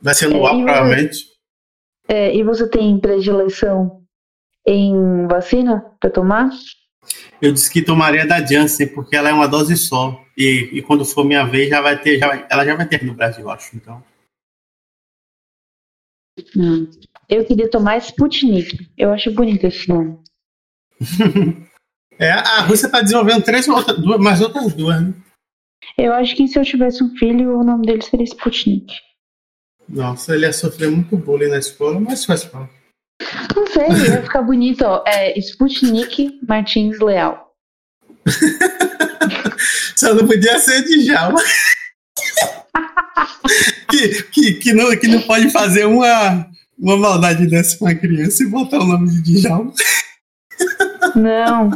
[0.00, 1.26] Vai ser no É, provavelmente.
[2.08, 4.02] É, e você tem predileção
[4.66, 6.50] em vacina pra tomar?
[7.40, 10.22] Eu disse que tomaria da Janssen, porque ela é uma dose só.
[10.36, 13.02] E, e quando for minha vez, já vai ter, já vai- ela já vai ter
[13.04, 13.76] no Brasil, eu acho.
[13.76, 14.02] Então.
[16.54, 16.88] Não.
[17.30, 18.90] Eu queria tomar Sputnik.
[18.98, 20.18] Eu acho bonito esse nome.
[22.22, 25.14] É, a Rússia está desenvolvendo três outras, duas, mais outras duas, né?
[25.96, 28.92] Eu acho que se eu tivesse um filho, o nome dele seria Sputnik.
[29.88, 32.74] Nossa, ele ia sofrer muito bullying na escola, mas faz parte.
[33.56, 35.02] Não sei, ia ficar bonito, ó.
[35.06, 37.54] É Sputnik Martins Leal.
[39.96, 41.40] Só não podia ser de Djalma.
[43.90, 48.42] que, que, que, não, que não pode fazer uma, uma maldade dessa com a criança
[48.42, 49.72] e botar o nome de Djalma.
[51.14, 51.70] Não,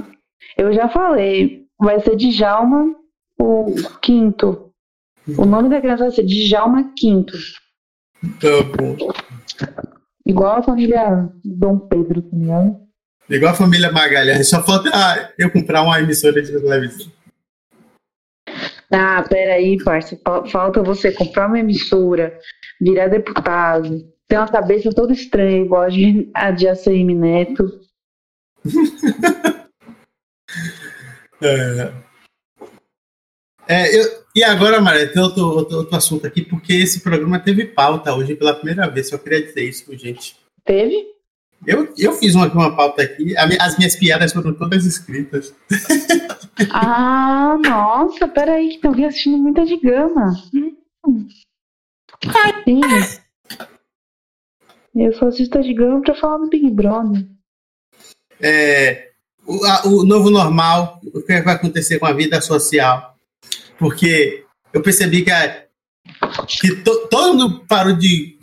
[0.57, 1.65] eu já falei.
[1.79, 2.95] Vai ser Djalma
[3.39, 4.71] o quinto.
[5.39, 7.33] O nome da criança vai ser Djalma Quinto.
[8.41, 8.97] Tá bom.
[10.27, 12.81] Igual a família Dom Pedro, tá ligado?
[13.29, 14.49] Igual a família Magalhães.
[14.49, 14.91] Só falta
[15.39, 17.11] eu comprar uma emissora de televisão.
[18.93, 20.19] Ah, peraí, parça.
[20.25, 22.39] Fal- Falta você comprar uma emissora,
[22.81, 27.81] virar deputado, ter uma cabeça toda estranha, igual a de, a de ACM Neto.
[31.43, 31.93] É,
[33.67, 37.65] É, eu- e agora, Maria, tem outro, outro, outro assunto aqui, porque esse programa teve
[37.67, 39.09] pauta hoje pela primeira vez.
[39.09, 40.37] Só queria dizer isso, gente.
[40.65, 41.13] Teve?
[41.67, 45.55] Eu, eu fiz uma, uma pauta aqui, as minhas piadas foram todas escritas.
[46.73, 50.33] Ah, nossa, peraí, que tem alguém assistindo muita de gama.
[50.55, 51.27] Hum.
[52.65, 52.81] Sim.
[54.95, 57.27] Eu só assisto a gama pra falar do Big Brother.
[58.41, 59.11] É,
[59.47, 63.17] o, a- o novo normal, o que vai acontecer com a vida social.
[63.79, 65.67] Porque eu percebi que, a-
[66.61, 68.39] que to- todo mundo parou de.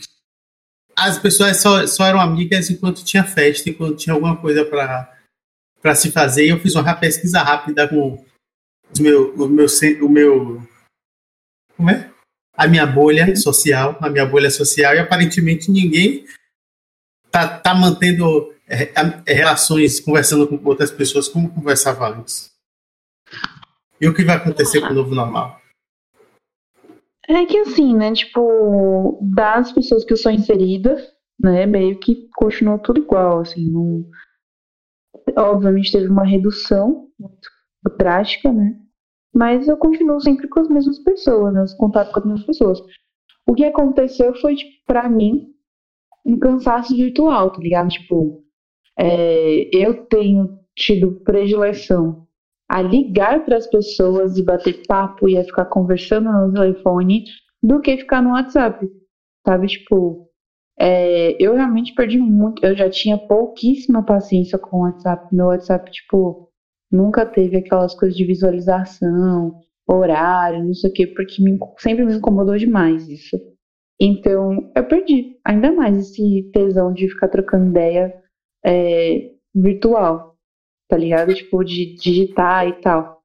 [0.95, 6.11] As pessoas só, só eram amigas enquanto tinha festa, enquanto tinha alguma coisa para se
[6.11, 6.45] fazer.
[6.45, 8.23] E eu fiz uma pesquisa rápida com
[8.93, 9.65] os meu, o, meu,
[10.01, 10.67] o meu.
[11.77, 12.11] Como é?
[12.57, 16.25] A minha bolha social, a minha bolha social, e aparentemente ninguém
[17.31, 18.91] tá, tá mantendo é,
[19.25, 22.51] é, relações, conversando com outras pessoas como conversava antes.
[23.99, 25.59] E o que vai acontecer com o novo normal?
[27.27, 28.11] É que assim, né?
[28.13, 30.97] Tipo, das pessoas que eu sou inserida,
[31.39, 31.65] né?
[31.65, 33.69] Meio que continuou tudo igual, assim.
[33.69, 34.05] Não...
[35.37, 37.49] Obviamente teve uma redução muito
[37.97, 38.75] drástica, né?
[39.33, 41.63] Mas eu continuo sempre com as mesmas pessoas, né?
[41.77, 42.79] Com as mesmas pessoas.
[43.47, 45.53] O que aconteceu foi, tipo, pra mim,
[46.25, 47.89] um cansaço virtual, tá ligado?
[47.89, 48.43] Tipo,
[48.97, 52.27] é, eu tenho tido predileção
[52.69, 57.25] a ligar para as pessoas e bater papo e a ficar conversando no telefone
[57.61, 58.87] do que ficar no WhatsApp,
[59.45, 59.67] sabe?
[59.67, 60.29] Tipo,
[60.79, 62.65] é, eu realmente perdi muito.
[62.65, 65.27] Eu já tinha pouquíssima paciência com o WhatsApp.
[65.35, 66.49] Meu WhatsApp, tipo,
[66.91, 72.15] nunca teve aquelas coisas de visualização, horário, não sei o quê, porque me, sempre me
[72.15, 73.37] incomodou demais isso.
[74.01, 78.13] Então, eu perdi ainda mais esse tesão de ficar trocando ideia
[78.65, 80.31] é, virtual
[80.91, 81.33] tá ligado?
[81.33, 83.21] Tipo, de digitar e tal.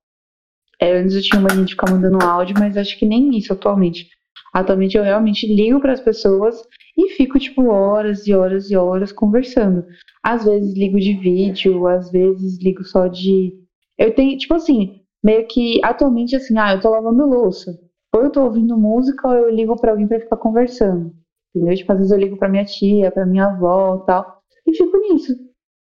[0.81, 4.09] É, antes eu tinha uma de ficar mandando áudio, mas acho que nem isso atualmente.
[4.55, 6.63] Atualmente eu realmente ligo para as pessoas
[6.97, 9.85] e fico, tipo, horas e horas e horas conversando.
[10.23, 13.53] Às vezes ligo de vídeo, às vezes ligo só de.
[13.99, 17.73] Eu tenho, tipo assim, meio que atualmente assim, ah, eu tô lavando louça.
[18.17, 21.13] Ou eu tô ouvindo música ou eu ligo para alguém para ficar conversando.
[21.55, 21.77] Entendeu?
[21.77, 24.41] Tipo, às vezes eu ligo pra minha tia, pra minha avó tal.
[24.67, 25.37] E fico nisso.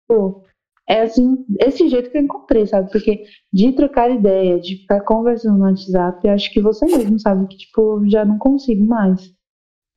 [0.06, 0.42] Pô,
[0.88, 2.90] é assim, esse jeito que eu encontrei, sabe?
[2.92, 7.46] Porque de trocar ideia, de ficar conversando no WhatsApp, eu acho que você mesmo sabe
[7.48, 9.34] que, tipo, já não consigo mais.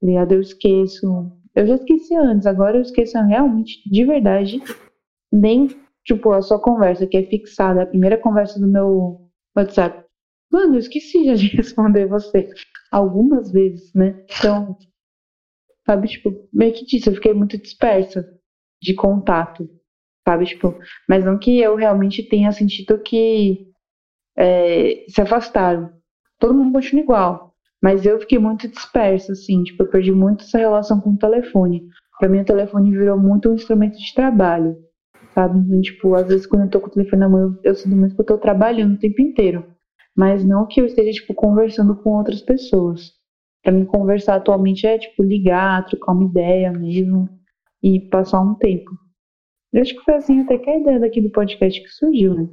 [0.02, 0.34] Ligado?
[0.34, 1.32] Eu esqueço.
[1.54, 4.62] Eu já esqueci antes, agora eu esqueço realmente, de verdade,
[5.32, 5.68] nem,
[6.06, 10.09] tipo, a sua conversa, que é fixada, a primeira conversa do meu WhatsApp.
[10.52, 12.50] Mano, eu esqueci já de responder você
[12.92, 14.26] algumas vezes, né?
[14.38, 14.78] Então,
[15.86, 18.26] sabe, tipo, meio que disso, eu fiquei muito dispersa
[18.82, 19.70] de contato
[20.30, 20.46] sabe?
[20.46, 23.68] Tipo, mas não que eu realmente tenha sentido que
[24.38, 25.92] é, se afastaram.
[26.40, 27.54] Todo mundo continua igual.
[27.82, 31.88] Mas eu fiquei muito dispersa, assim, tipo, eu perdi muito essa relação com o telefone.
[32.20, 34.76] Pra mim, o telefone virou muito um instrumento de trabalho,
[35.34, 35.60] sabe?
[35.60, 37.96] Então, tipo, às vezes quando eu tô com o telefone na mão, eu, eu sinto
[37.96, 39.66] muito que eu tô trabalhando o tempo inteiro.
[40.20, 43.14] Mas não que eu esteja, tipo, conversando com outras pessoas.
[43.64, 47.30] Pra mim, conversar atualmente é, tipo, ligar, trocar uma ideia mesmo
[47.82, 48.92] e passar um tempo.
[49.72, 52.50] Eu acho que foi assim até que a ideia daqui do podcast que surgiu, né?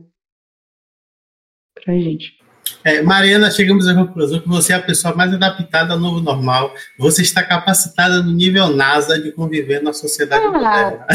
[1.74, 2.38] Pra gente.
[2.84, 6.72] É, Mariana, chegamos à conclusão que você é a pessoa mais adaptada ao novo normal.
[7.00, 11.06] Você está capacitada no nível NASA de conviver na sociedade ah, moderna.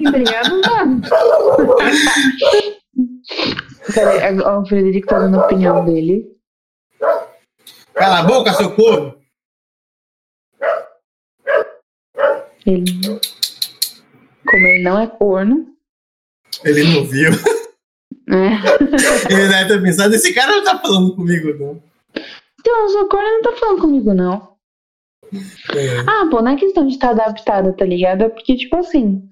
[0.00, 1.02] Obrigado, mano.
[3.94, 6.36] Peraí, o Frederico tá dando a opinião dele.
[7.94, 9.16] Cala a boca, seu corno!
[12.66, 12.84] Ele.
[14.46, 15.74] Como ele não é corno.
[16.64, 17.30] Ele não viu.
[18.28, 18.56] É.
[19.30, 21.82] Ele deve ter pensado, esse cara não tá falando comigo, não.
[22.58, 24.56] Então, o seu corno não tá falando comigo, não.
[25.74, 25.98] É.
[26.06, 28.22] Ah, pô, não é questão de estar adaptada, tá ligado?
[28.22, 29.28] É porque, tipo assim,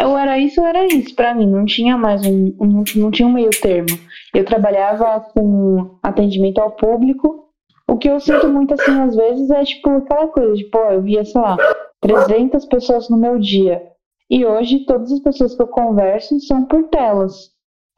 [0.00, 1.46] eu era isso, eu era isso pra mim.
[1.46, 3.98] Não tinha mais um, um, não tinha um meio termo.
[4.34, 7.48] Eu trabalhava com atendimento ao público.
[7.86, 11.24] O que eu sinto muito assim, às vezes, é tipo aquela coisa, tipo, eu via,
[11.24, 11.56] sei lá,
[12.00, 13.82] 300 pessoas no meu dia.
[14.30, 17.50] E hoje todas as pessoas que eu converso são por telas.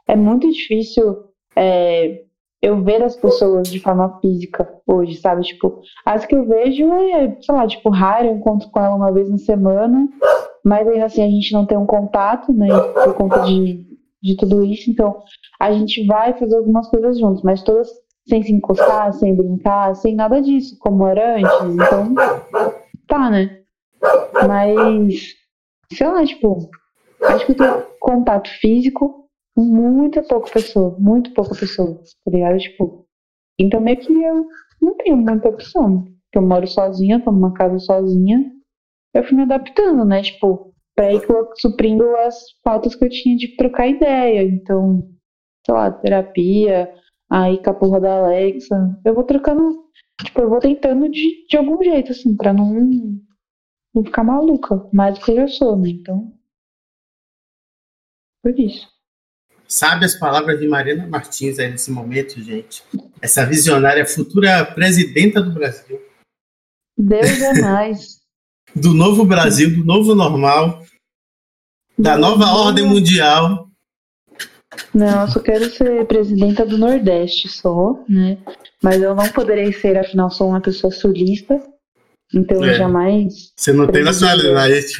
[0.08, 2.22] É muito difícil é,
[2.62, 5.42] eu ver as pessoas de forma física hoje, sabe?
[5.42, 9.12] Tipo, as que eu vejo é, sei lá, tipo, raro, eu encontro com ela uma
[9.12, 10.08] vez na semana,
[10.64, 12.68] mas ainda assim a gente não tem um contato, né?
[13.04, 13.86] Por conta de,
[14.22, 14.90] de tudo isso.
[14.90, 15.22] Então,
[15.60, 17.88] a gente vai fazer algumas coisas juntos, mas todas
[18.28, 21.74] sem se encostar, sem brincar, sem nada disso, como era antes.
[21.74, 22.14] Então,
[23.08, 23.62] tá, né?
[24.46, 25.34] Mas,
[25.92, 26.70] sei lá, tipo,
[27.22, 29.22] acho que eu tenho contato físico
[29.56, 31.94] muita pouca pessoa, muito pouca pessoa,
[32.24, 32.58] tá ligado?
[32.58, 33.06] Tipo,
[33.58, 34.46] então meio que eu
[34.80, 36.06] não tenho muita opção.
[36.34, 38.50] Eu moro sozinha, tô numa casa sozinha,
[39.14, 40.22] eu fui me adaptando, né?
[40.22, 41.20] Tipo, pra ir
[41.56, 44.42] suprindo as faltas que eu tinha de trocar ideia.
[44.42, 45.08] Então,
[45.64, 46.92] sei lá, terapia,
[47.30, 49.84] aí com a porra da Alexa, eu vou trocando,
[50.24, 53.20] tipo, eu vou tentando de, de algum jeito, assim, pra não,
[53.94, 55.90] não ficar maluca, mais do que eu já sou, né?
[55.90, 56.32] Então,
[58.42, 58.90] por isso.
[59.68, 62.84] Sabe as palavras de Marina Martins aí nesse momento, gente?
[63.22, 65.98] Essa visionária futura presidenta do Brasil.
[66.98, 68.21] Deus é mais.
[68.74, 70.82] Do novo Brasil, do novo normal,
[71.98, 73.68] da nova ordem mundial.
[74.94, 78.38] Não, eu só quero ser presidenta do Nordeste só, né?
[78.82, 81.60] Mas eu não poderei ser, afinal sou uma pessoa sulista.
[82.34, 82.74] Então é.
[82.74, 83.52] jamais.
[83.54, 84.96] Você não tem nacionalidade.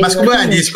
[0.00, 0.72] Mas como eu disse,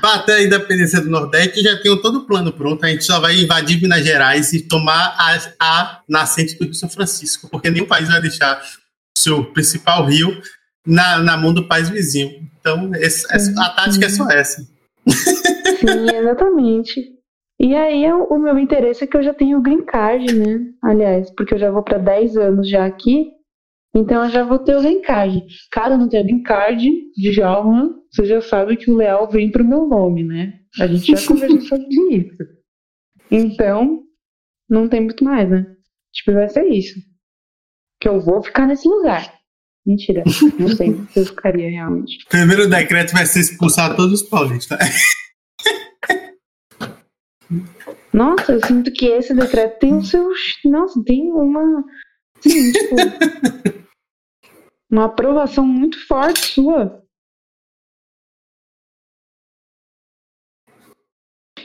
[0.00, 2.84] para ter a independência do Nordeste, já tem todo o plano pronto.
[2.84, 6.88] A gente só vai invadir Minas Gerais e tomar a, a nascente do Rio São
[6.88, 8.60] Francisco, porque nenhum país vai deixar
[9.16, 10.40] seu principal rio
[10.86, 12.48] na, na mão do país vizinho.
[12.60, 14.62] Então, esse, essa, a tática é só essa.
[15.08, 17.14] Sim, exatamente.
[17.60, 20.60] E aí, o meu interesse é que eu já tenho o green card, né?
[20.82, 23.32] Aliás, porque eu já vou para 10 anos já aqui.
[23.96, 25.46] Então eu já vou ter o green card.
[25.70, 26.84] Cara, não tem o green card
[27.16, 30.52] de Jalma, você já sabe que o Leal vem pro meu nome, né?
[30.80, 32.36] A gente já conversou sobre isso.
[33.30, 34.02] Então,
[34.68, 35.64] não tem muito mais, né?
[36.12, 36.98] Tipo, vai ser isso.
[38.00, 39.32] Que eu vou ficar nesse lugar.
[39.86, 40.22] Mentira,
[40.58, 42.24] não sei se eu ficaria realmente.
[42.28, 44.78] Primeiro decreto vai ser expulsar todos os paulistas.
[48.12, 50.38] Nossa, eu sinto que esse decreto tem os seus.
[50.64, 51.84] Nossa, tem uma.
[52.40, 52.96] Sim, tipo,
[54.90, 57.02] uma aprovação muito forte sua.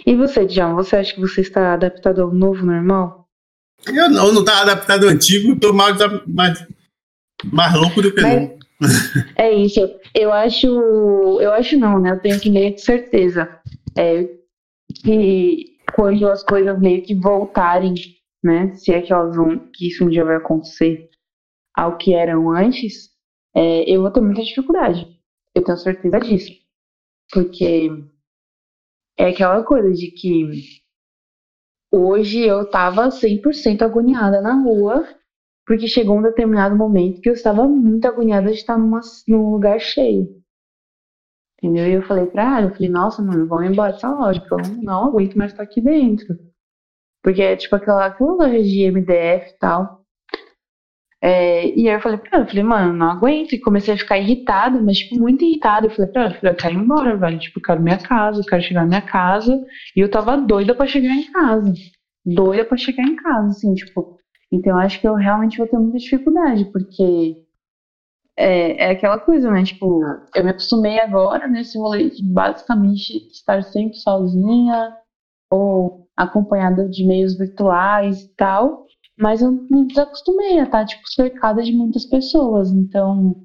[0.05, 3.29] E você, John, você acha que você está adaptado ao novo normal?
[3.85, 6.59] Eu não, não estava adaptado ao antigo, estou mais, mais,
[7.45, 8.59] mais louco do que Mas,
[9.35, 9.79] É isso.
[10.15, 10.67] Eu acho.
[11.41, 12.11] Eu acho não, né?
[12.11, 13.59] Eu tenho que meio que certeza.
[13.97, 14.29] É,
[15.03, 17.93] que quando as coisas meio que voltarem,
[18.43, 18.73] né?
[18.75, 21.09] Se é que elas vão, que isso um dia vai acontecer
[21.75, 23.09] ao que eram antes,
[23.55, 25.07] é, eu vou ter muita dificuldade.
[25.55, 26.51] Eu tenho certeza disso.
[27.31, 27.89] Porque
[29.17, 30.81] é aquela coisa de que
[31.91, 35.07] hoje eu tava 100% agoniada na rua,
[35.69, 39.79] porque chegou um determinado momento que eu estava muito agoniada de estar numa, num lugar
[39.79, 40.27] cheio.
[41.61, 41.87] Entendeu?
[41.87, 44.81] E eu falei pra ela, eu falei, nossa, mano, vamos embora dessa loja, porque eu
[44.81, 46.35] não aguento mais estar aqui dentro.
[47.21, 50.01] Porque é tipo aquela, aquela loja de MDF e tal.
[51.21, 53.53] É, e aí eu falei pra ela, eu falei, mano, não aguento.
[53.53, 55.85] E comecei a ficar irritada, mas, tipo, muito irritada.
[55.85, 57.37] Eu falei pra ela, eu quero ir embora, velho.
[57.37, 59.55] Tipo, eu quero minha casa, eu quero chegar na minha casa.
[59.95, 61.71] E eu tava doida pra chegar em casa.
[62.25, 64.18] Doida pra chegar em casa, assim, tipo.
[64.51, 67.45] Então acho que eu realmente vou ter muita dificuldade, porque
[68.37, 69.63] é, é aquela coisa, né?
[69.63, 70.01] Tipo,
[70.33, 74.95] eu me acostumei agora nesse rolê de basicamente estar sempre sozinha
[75.51, 78.85] ou acompanhada de meios virtuais e tal.
[79.19, 82.71] Mas eu me desacostumei a estar, tipo, cercada de muitas pessoas.
[82.71, 83.35] Então,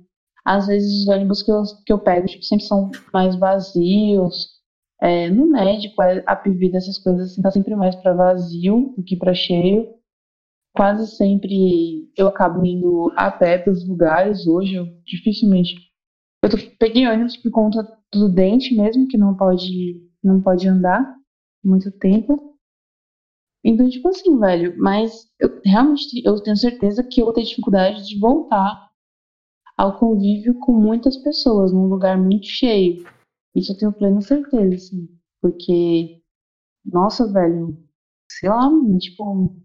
[0.44, 4.54] às vezes os ônibus que eu, que eu pego, tipo, sempre são mais vazios.
[5.02, 9.16] É, no médico, a Pivida, essas coisas, assim, tá sempre mais para vazio do que
[9.16, 9.88] para cheio.
[10.74, 14.46] Quase sempre eu acabo indo a pé para os lugares.
[14.46, 15.74] Hoje, eu dificilmente.
[16.42, 21.16] Eu tô, peguei ônibus por conta do dente mesmo, que não pode, não pode andar
[21.64, 22.54] muito tempo.
[23.64, 28.06] Então, tipo assim, velho, mas eu realmente eu tenho certeza que eu vou ter dificuldade
[28.06, 28.90] de voltar
[29.76, 33.04] ao convívio com muitas pessoas num lugar muito cheio.
[33.54, 35.08] Isso eu tenho plena certeza, assim.
[35.40, 36.20] Porque,
[36.84, 37.78] nossa, velho,
[38.28, 38.68] sei lá,
[38.98, 39.56] tipo,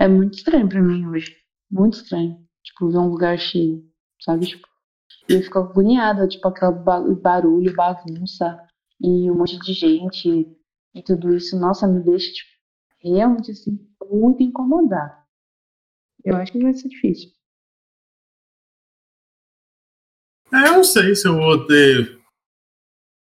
[0.00, 1.36] é muito estranho pra mim hoje.
[1.70, 2.38] Muito estranho.
[2.64, 3.84] Tipo, ver um lugar cheio,
[4.20, 4.46] sabe?
[4.46, 4.66] Tipo,
[5.28, 6.72] eu fico agoniada, tipo, aquele
[7.16, 8.58] barulho, bagunça
[9.00, 10.56] e um monte de gente
[10.94, 12.50] e tudo isso, nossa, me deixa, tipo,
[13.02, 13.78] realmente, assim,
[14.10, 15.18] muito incomodada.
[16.24, 17.30] Eu acho que vai ser difícil.
[20.52, 22.18] É, eu não sei se eu vou ter.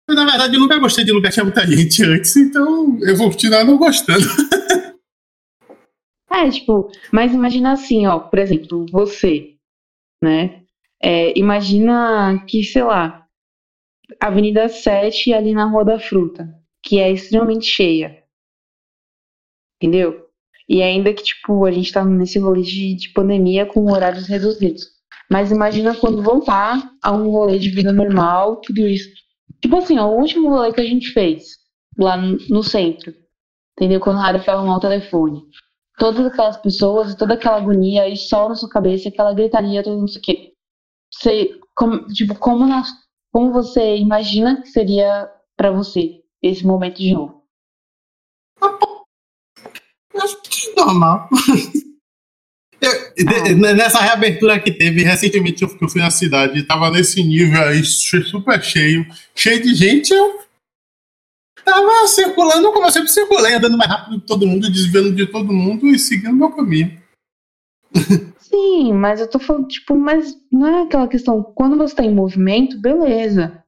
[0.08, 3.32] Na verdade, eu nunca gostei de lugar que tinha muita gente antes, então eu vou
[3.32, 4.24] continuar não gostando.
[6.46, 9.56] É, tipo, mas imagina assim, ó, por exemplo, você,
[10.24, 10.62] né?
[11.02, 13.26] É, imagina que, sei lá,
[14.22, 16.48] Avenida 7 ali na Rua da Fruta,
[16.84, 18.24] que é extremamente cheia.
[19.82, 20.26] Entendeu?
[20.70, 24.86] E ainda que, tipo, a gente tá nesse rolê de, de pandemia com horários reduzidos.
[25.32, 29.10] Mas imagina quando voltar a um rolê de vida normal, tudo isso.
[29.62, 31.58] Tipo assim, ó, o último rolê que a gente fez
[31.98, 33.12] lá no, no centro.
[33.76, 34.00] Entendeu?
[34.00, 35.42] Quando a foi arrumar o telefone.
[35.98, 40.08] Todas aquelas pessoas, toda aquela agonia e sol na sua cabeça, aquela gritaria, tudo não
[40.08, 40.54] sei o quê.
[41.14, 42.84] Você, como, tipo, como, na,
[43.32, 47.44] como você imagina que seria para você esse momento de novo?
[50.16, 51.30] Acho que é normal.
[52.82, 58.62] Eu, nessa reabertura que teve, recentemente eu, fui na cidade, tava nesse nível aí, super
[58.62, 60.45] cheio, cheio de gente, eu
[61.66, 65.52] tava circulando como eu sempre circulei, andando mais rápido que todo mundo, desviando de todo
[65.52, 67.02] mundo e seguindo meu caminho.
[68.38, 72.14] Sim, mas eu tô falando, tipo, mas não é aquela questão, quando você tá em
[72.14, 73.64] movimento, beleza.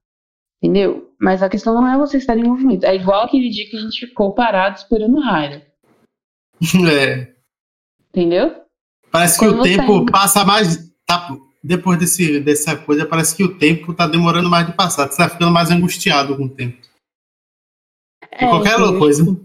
[0.62, 1.12] Entendeu?
[1.20, 2.86] Mas a questão não é você estar em movimento.
[2.86, 5.62] É igual aquele dia que a gente ficou parado esperando o raio.
[6.89, 7.34] É.
[8.10, 8.64] Entendeu?
[9.12, 10.91] Parece Quando que o tempo tá passa mais.
[11.06, 15.08] Tá, depois desse, dessa coisa, parece que o tempo tá demorando mais de passar.
[15.08, 16.87] Você tá ficando mais angustiado com o tempo.
[18.38, 19.38] É, qualquer tipo, coisa.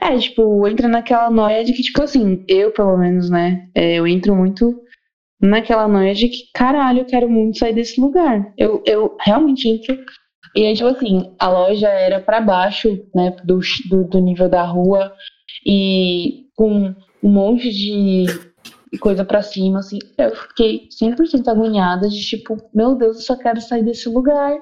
[0.00, 3.68] É, tipo, entra naquela noia de que, tipo assim, eu pelo menos, né?
[3.74, 4.82] É, eu entro muito
[5.40, 8.52] naquela noia de que, caralho, eu quero muito sair desse lugar.
[8.56, 9.96] Eu, eu realmente entro.
[10.56, 14.64] E aí, tipo assim, a loja era para baixo, né, do, do, do nível da
[14.64, 15.12] rua
[15.64, 18.26] e com um monte de
[18.98, 19.98] coisa para cima, assim.
[20.16, 24.58] Eu fiquei 100% agoniada de tipo, meu Deus, eu só quero sair desse lugar.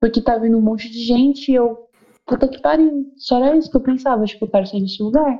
[0.00, 1.76] Porque tá vindo um monte de gente e eu,
[2.26, 3.12] puta que pariu.
[3.16, 5.38] Só era isso que eu pensava, tipo, eu quero sair desse lugar.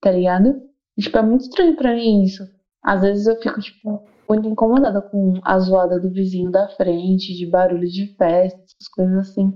[0.00, 0.62] Tá ligado?
[0.96, 2.42] E, tipo, é muito estranho pra mim isso.
[2.82, 7.46] Às vezes eu fico, tipo, muito incomodada com a zoada do vizinho da frente, de
[7.46, 9.52] barulho de festa, essas coisas assim.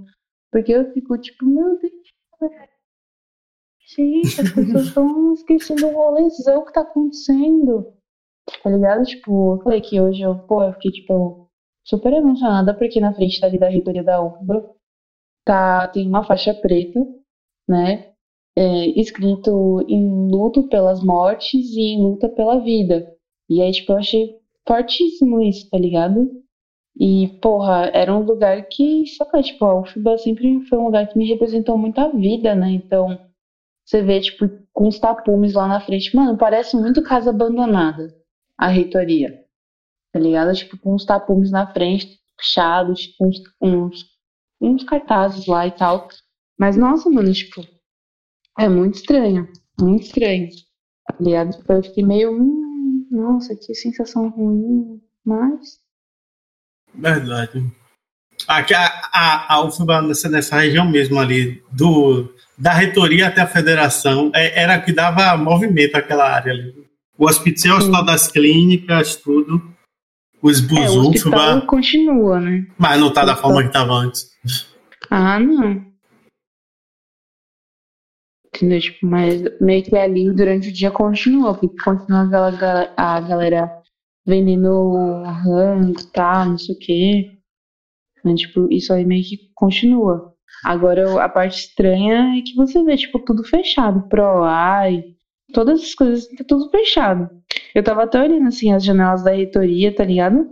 [0.51, 1.93] Porque eu fico, tipo, meu Deus,
[3.97, 7.95] Gente, as pessoas estão esquecendo o rolezão que tá acontecendo.
[8.63, 9.05] Tá ligado?
[9.05, 11.51] Tipo, eu falei que hoje eu, pô, eu fiquei, tipo,
[11.85, 14.75] super emocionada porque na frente dali da reitoria da UFBA
[15.49, 17.01] tá, tem uma faixa preta,
[17.67, 18.13] né?
[18.55, 23.11] É, escrito em luto pelas mortes e em luta pela vida.
[23.49, 24.37] E aí, tipo, eu achei
[24.67, 26.29] fortíssimo isso, tá ligado?
[27.01, 31.09] E, porra, era um lugar que, sei lá, tipo, a UFBA sempre foi um lugar
[31.09, 32.73] que me representou muito a vida, né?
[32.73, 33.19] Então,
[33.87, 36.15] você vê, tipo, com os tapumes lá na frente.
[36.15, 38.15] Mano, parece muito casa abandonada,
[38.59, 39.45] a reitoria.
[40.13, 40.55] Tá ligado?
[40.55, 44.18] Tipo, com os tapumes na frente, fechados, tipo, uns, uns,
[44.61, 46.09] uns cartazes lá e tal.
[46.59, 47.63] Mas, nossa, mano, tipo,
[48.59, 49.49] é muito estranho.
[49.81, 50.49] Muito estranho.
[51.07, 51.57] Tá ligado?
[51.57, 52.33] Tipo, eu fiquei meio.
[52.33, 55.01] Hum, nossa, que sensação ruim.
[55.25, 55.79] Mas.
[56.95, 57.65] Verdade.
[58.47, 63.47] Aqui, a, a, a UFBA nessa, nessa região mesmo ali, do, da reitoria até a
[63.47, 66.75] federação, é, era que dava movimento àquela área ali.
[67.17, 69.61] O hospital, o hospital das clínicas, tudo.
[70.41, 72.67] Os bus é, continua, né?
[72.79, 74.31] Mas não tá da forma que tava antes.
[75.11, 75.85] Ah, não.
[78.47, 78.81] Entendeu?
[78.81, 83.83] Tipo, mas meio que ali durante o dia continua, porque continua a galera, a galera
[84.27, 87.39] vendendo rango, tá, não sei o quê.
[88.25, 88.35] Né?
[88.35, 90.35] Tipo, isso aí meio que continua.
[90.65, 94.09] Agora, a parte estranha é que você vê, tipo, tudo fechado.
[94.09, 95.05] Pro ai,
[95.53, 97.29] todas as coisas, tá tudo fechado.
[97.75, 100.47] Eu tava até olhando, assim, as janelas da reitoria, tá ligado?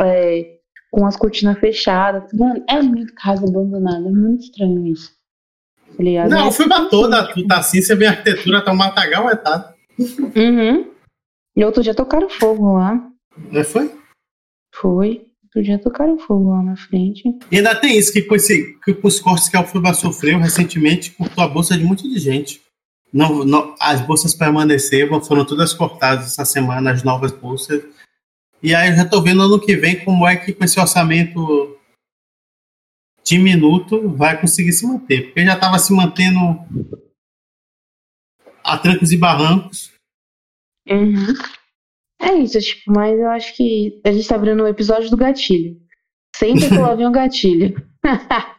[0.00, 0.58] É,
[0.90, 2.32] com as cortinas fechadas.
[2.32, 5.12] Mano, é muito casa abandonada, é muito estranho isso.
[5.96, 6.30] Tá ligado?
[6.30, 7.32] Não, É eu fui pra toda.
[7.32, 9.74] Tu tá assim, você vê a arquitetura, tá um matagal, é tá.
[9.98, 10.90] Uhum.
[11.56, 13.02] E outro dia tocaram fogo lá.
[13.50, 13.92] Não foi?
[14.74, 15.26] Foi.
[15.44, 17.24] Outro dia tocaram fogo lá na frente.
[17.50, 20.38] E ainda tem isso, que com, esse, que com os cortes que a Alfuba sofreu
[20.38, 22.60] recentemente, cortou a bolsa de um monte de gente.
[23.12, 27.82] Não, não, as bolsas permaneceram, foram todas cortadas essa semana, as novas bolsas.
[28.62, 31.78] E aí eu já tô vendo ano que vem como é que com esse orçamento
[33.24, 35.26] diminuto vai conseguir se manter.
[35.26, 36.38] Porque já estava se mantendo
[38.64, 39.92] a trancos e barrancos.
[40.88, 41.34] Uhum.
[42.20, 45.80] É isso, tipo, mas eu acho que a gente tá abrindo o episódio do gatilho.
[46.34, 47.74] Sempre que lá vem um gatilho.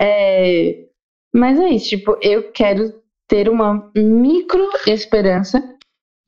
[0.00, 0.86] É,
[1.34, 3.01] Mas é isso, tipo, eu quero
[3.32, 5.58] ter uma micro esperança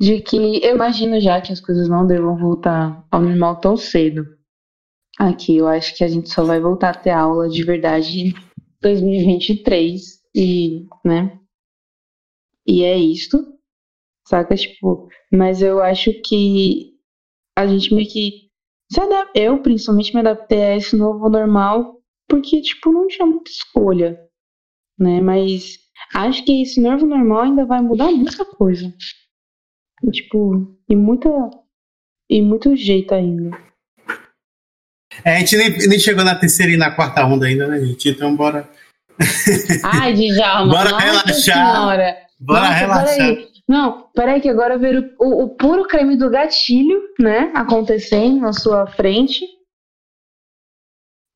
[0.00, 4.24] de que eu imagino já que as coisas não devam voltar ao normal tão cedo.
[5.18, 8.34] Aqui, eu acho que a gente só vai voltar a ter aula de verdade em
[8.80, 11.38] 2023 e, né?
[12.66, 13.38] E é isto.
[14.26, 14.57] Saca?
[14.57, 16.94] Tipo, mas eu acho que
[17.57, 18.50] a gente meio que
[18.92, 23.50] se adap- eu principalmente me adaptei a esse novo normal porque, tipo, não tinha muita
[23.50, 24.18] escolha,
[24.98, 25.20] né?
[25.20, 25.78] Mas
[26.12, 28.92] acho que esse novo normal ainda vai mudar muita coisa.
[30.12, 31.28] Tipo, e muita
[32.28, 33.57] e muito jeito ainda.
[35.24, 38.09] É, a gente nem, nem chegou na terceira e na quarta onda ainda, né, gente?
[38.09, 38.68] Então bora,
[39.84, 41.34] Ai, Djalma, Bora nossa relaxar.
[41.76, 42.16] senhora.
[42.40, 43.16] bora Nossa, relaxar.
[43.16, 43.55] peraí.
[43.66, 47.50] Não, peraí que agora ver o, o, o puro creme do gatilho, né?
[47.55, 49.40] Acontecendo na sua frente.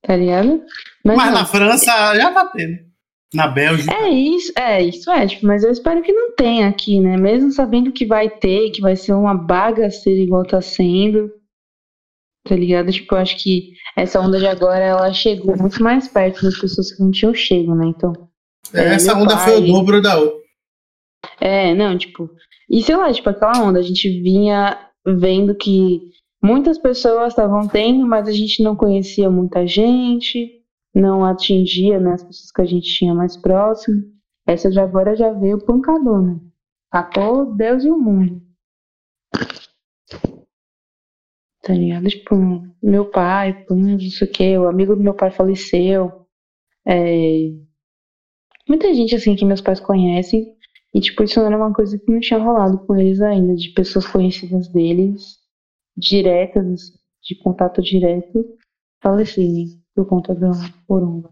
[0.03, 0.63] Tá ligado?
[1.05, 2.88] Mas, Mas não, na França já tá tendo.
[3.35, 3.93] Na Bélgica.
[3.95, 7.17] É isso, é isso, é, tipo, mas eu espero que não tenha aqui, né?
[7.17, 11.31] Mesmo sabendo que vai ter, que vai ser uma bagaceira igual tá sendo.
[12.47, 12.91] Tá ligado?
[12.91, 16.91] Tipo, eu acho que essa onda de agora, ela chegou muito mais perto das pessoas
[16.95, 17.87] que não tinham chego, né?
[17.89, 18.13] Então,
[18.73, 20.39] É, é, essa onda foi o pai- dobro da outra.
[21.41, 22.31] É, não, tipo,
[22.71, 26.01] e sei lá, tipo, aquela onda, a gente vinha vendo que
[26.43, 30.58] muitas pessoas estavam tendo, mas a gente não conhecia muita gente,
[30.95, 34.03] não atingia, né, as pessoas que a gente tinha mais próximo.
[34.47, 36.41] Essa agora já veio pancadona.
[36.91, 38.43] Acabou Deus e o mundo.
[41.63, 42.09] Tá ligado?
[42.09, 42.35] Tipo,
[42.83, 46.27] meu pai, não sei o que, o amigo do meu pai faleceu.
[46.87, 47.53] É,
[48.69, 50.55] Muita gente, assim, que meus pais conhecem.
[50.95, 53.71] E, tipo, isso não era uma coisa que não tinha rolado com eles ainda, de
[53.71, 55.39] pessoas conhecidas deles,
[55.97, 58.45] diretas, de contato direto,
[59.03, 60.53] falecerem por conta da
[60.87, 61.29] corona.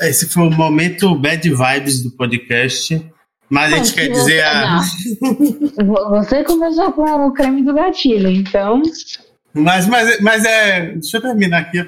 [0.00, 3.04] Esse foi o momento bad vibes do podcast.
[3.48, 6.10] Mas a gente quer dizer você- a.
[6.10, 8.80] Você começou com o creme do gatilho, então.
[9.52, 10.92] Mas, mas, mas é.
[10.92, 11.84] Deixa eu terminar aqui.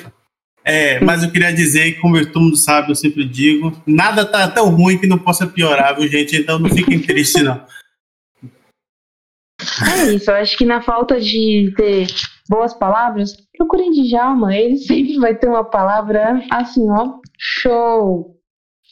[0.65, 4.69] É, mas eu queria dizer, como todo mundo sabe, eu sempre digo, nada tá tão
[4.71, 6.37] ruim que não possa piorar, viu, gente?
[6.37, 7.65] Então não fiquem tristes, não.
[9.81, 12.07] É isso, eu acho que na falta de ter
[12.49, 18.37] boas palavras, procurem Djalma, ele sempre vai ter uma palavra assim, ó, show,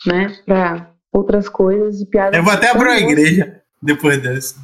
[0.07, 0.37] né?
[0.47, 2.37] Pra outras coisas e piadas.
[2.37, 4.57] Eu vou até abrir a igreja depois dessa.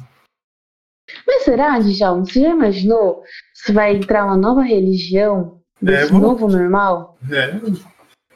[1.25, 2.25] Mas será, Djalma?
[2.25, 3.21] Você já imaginou
[3.53, 7.17] se vai entrar uma nova religião desse vou- novo normal?
[7.31, 7.55] É.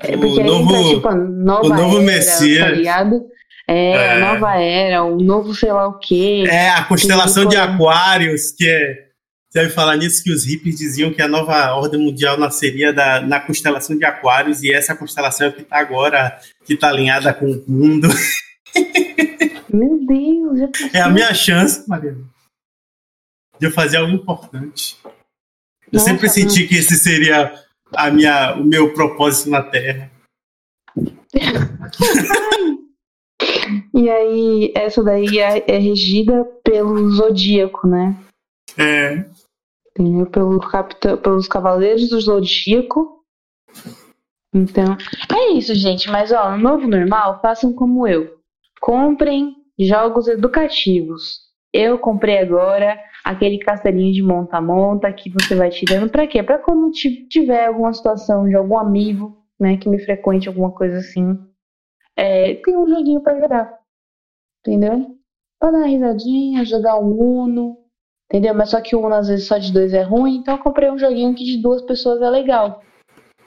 [0.03, 2.63] É O porque aí novo- entra, tipo, nova o novo era, Messias.
[2.65, 3.21] tá ligado?
[3.71, 4.11] É, É.
[4.11, 6.43] a nova era, o novo sei lá o quê.
[6.47, 9.07] É a constelação de Aquários, que é.
[9.49, 13.19] Você vai falar nisso que os hippies diziam que a nova ordem mundial nasceria da,
[13.19, 17.45] na constelação de Aquários, e essa constelação é que está agora, que está alinhada com
[17.51, 18.07] o mundo.
[19.73, 20.99] Meu Deus, já?
[20.99, 22.23] É a minha chance, Mariana,
[23.59, 24.97] de eu fazer algo importante.
[25.03, 25.11] Eu
[25.93, 27.53] Nossa, sempre senti que esse seria
[27.93, 30.09] a minha, o meu propósito na Terra.
[33.93, 38.15] E aí, essa daí é, é regida pelo zodíaco, né?
[38.77, 39.25] É,
[39.97, 40.25] Entendeu?
[40.27, 43.19] Pelo capitão, pelos cavaleiros do zodíaco.
[44.53, 44.97] Então,
[45.33, 46.09] é isso, gente.
[46.09, 48.37] Mas, ó, no novo normal, façam como eu.
[48.81, 51.39] Comprem jogos educativos.
[51.73, 56.43] Eu comprei agora aquele castelinho de monta-monta que você vai tirando pra quê?
[56.43, 60.97] Pra quando ti- tiver alguma situação de algum amigo, né, que me frequente alguma coisa
[60.97, 61.37] assim,
[62.17, 63.79] é, tem um joguinho pra jogar.
[64.59, 65.17] Entendeu?
[65.59, 67.77] Pra dar uma risadinha, jogar um Uno,
[68.29, 68.53] entendeu?
[68.53, 70.89] Mas só que o Uno às vezes só de dois é ruim, então eu comprei
[70.89, 72.81] um joguinho que de duas pessoas é legal.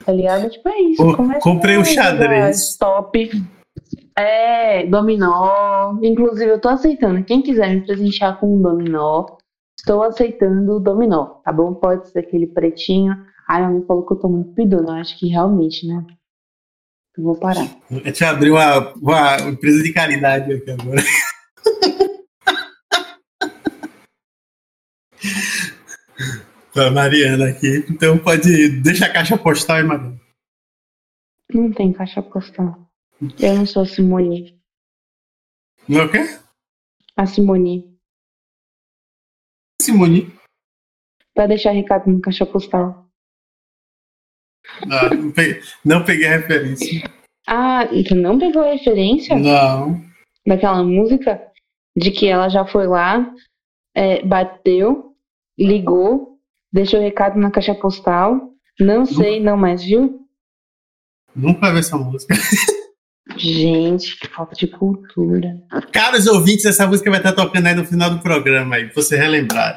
[0.05, 0.51] Tá ligado?
[0.51, 1.17] Tipo, é isso.
[1.17, 2.71] Começa comprei a um xadrez.
[2.71, 3.31] Stop.
[4.17, 5.99] É, dominó.
[6.03, 7.25] Inclusive, eu tô aceitando.
[7.25, 9.27] Quem quiser me presentear com um dominó,
[9.79, 11.75] estou aceitando o dominó, tá bom?
[11.75, 13.15] Pode ser aquele pretinho.
[13.49, 14.83] Ai, a mãe falou que eu tô muito pedindo.
[14.83, 16.05] Eu acho que realmente, né?
[17.17, 17.67] Eu vou parar.
[17.91, 21.01] A gente abriu uma, uma empresa de caridade aqui agora.
[26.75, 27.85] pra Mariana aqui.
[27.89, 28.81] Então pode.
[28.83, 30.21] Deixa a caixa postal aí, Mariana.
[31.53, 32.91] Não tem caixa postal.
[33.39, 34.61] Eu não sou a Simone.
[35.89, 36.19] Não é o quê?
[37.17, 37.97] A Simone.
[39.81, 40.35] Simone.
[41.33, 43.04] Pra deixar recado no caixa postal.
[44.91, 47.11] Ah, não, peguei, não peguei a referência.
[47.47, 50.03] Ah, então não pegou a referência Não.
[50.47, 51.41] daquela música?
[51.97, 53.31] De que ela já foi lá,
[53.95, 55.15] é, bateu,
[55.59, 56.39] ligou,
[56.73, 58.51] deixou recado na caixa postal.
[58.81, 60.27] Não sei, não mais viu?
[61.37, 62.35] Nunca vi essa música.
[63.37, 65.57] Gente, que falta de cultura.
[65.93, 69.17] Caros ouvintes, essa música vai estar tocando aí no final do programa aí, pra você
[69.17, 69.77] relembrar.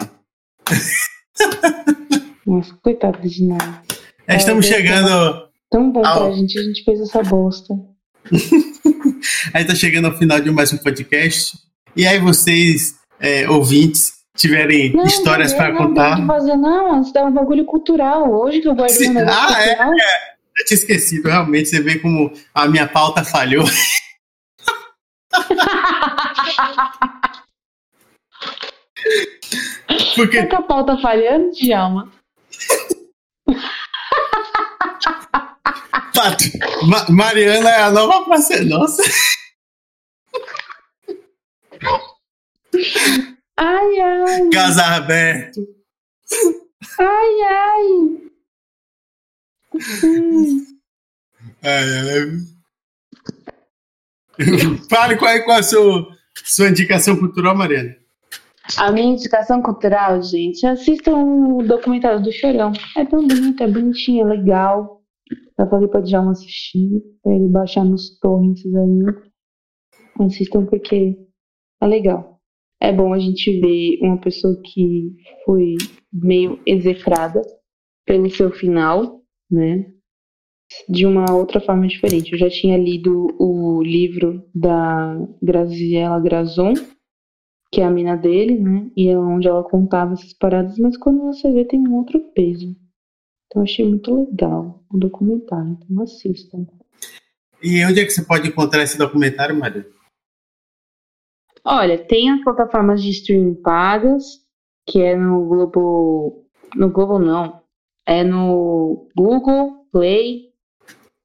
[2.46, 3.87] Nossa, coitado de nada.
[4.28, 5.48] É, Estamos É, chegando.
[5.70, 6.28] Tão bom Au.
[6.28, 7.74] pra gente, a gente fez essa bosta.
[9.54, 11.58] A gente tá chegando ao final de mais um podcast.
[11.96, 16.16] E aí, vocês, é, ouvintes, tiverem Não, histórias não, para não contar.
[16.18, 17.02] que fazer, não.
[17.02, 18.32] Isso dá um bagulho cultural.
[18.32, 19.68] Hoje que eu guardei Sim, um negócio ah, é?
[19.76, 19.92] cultural.
[20.60, 21.70] Eu tinha esquecido, realmente.
[21.70, 23.66] Você vê como a minha pauta falhou.
[30.16, 32.12] Porque Será que a pau tá falhando, Djalma?
[36.18, 36.46] Pato,
[36.88, 38.66] Ma- Mariana é a nova parceira.
[38.66, 39.04] Nossa.
[43.56, 45.62] Ai, ai, Casa aberto.
[47.00, 48.18] ai, ai.
[51.64, 52.40] Ai, ai.
[54.90, 56.08] Fale qual é, qual é a sua,
[56.44, 57.96] sua indicação cultural, Mariana.
[58.78, 62.74] A minha indicação cultural, gente, assistam o documentário do Chorão.
[62.98, 64.97] É tão bonito, é bonitinho, é legal.
[65.58, 70.26] Eu falei pra Djalma assistir, pra ele baixar nos torrents aí.
[70.26, 71.18] Assistam porque
[71.82, 72.40] é legal.
[72.80, 75.16] É bom a gente ver uma pessoa que
[75.46, 75.76] foi
[76.14, 77.42] meio execrada
[78.06, 79.92] pelo seu final, né?
[80.88, 82.34] De uma outra forma diferente.
[82.34, 86.74] Eu já tinha lido o livro da Graziella Grazon,
[87.72, 88.92] que é a mina dele, né?
[88.96, 92.76] E é onde ela contava essas paradas, mas quando você vê tem um outro peso.
[93.58, 96.68] Eu achei muito legal o documentário, então assistam.
[97.64, 99.88] E onde é que você pode encontrar esse documentário, Mariana?
[101.66, 104.24] Olha, tem as plataformas de streaming pagas,
[104.86, 106.48] que é no Globo.
[106.76, 107.64] No Globo não.
[108.06, 110.54] É no Google Play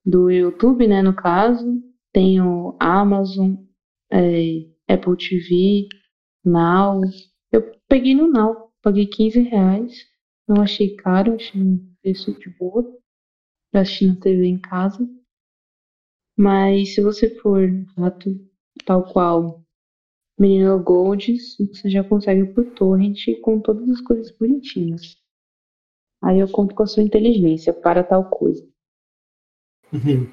[0.03, 1.03] do YouTube, né?
[1.03, 1.83] No caso.
[2.15, 3.57] Tem o Amazon,
[4.11, 5.87] é, Apple TV,
[6.43, 7.03] Now.
[7.53, 9.93] Eu peguei no Now, paguei 15 reais.
[10.49, 12.85] Não achei caro, achei preço de boa.
[13.73, 15.09] Na TV em casa.
[16.37, 17.63] Mas se você for
[17.97, 18.31] rato
[18.85, 19.65] tal qual
[20.39, 25.17] Menino Golds, você já consegue por torrent com todas as coisas bonitinhas.
[26.23, 28.67] Aí eu conto com a sua inteligência para tal coisa.
[29.93, 30.31] Uhum.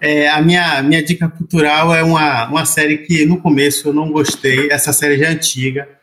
[0.00, 4.10] É, a minha, minha dica cultural é uma, uma série que no começo eu não
[4.10, 4.70] gostei.
[4.70, 6.00] Essa série já é antiga.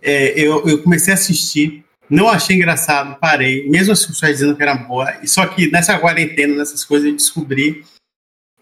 [0.00, 3.68] É, eu, eu comecei a assistir, não achei engraçado, parei.
[3.68, 5.06] Mesmo as pessoas dizendo que era boa.
[5.24, 7.84] Só que nessa quarentena, nessas coisas, eu descobri.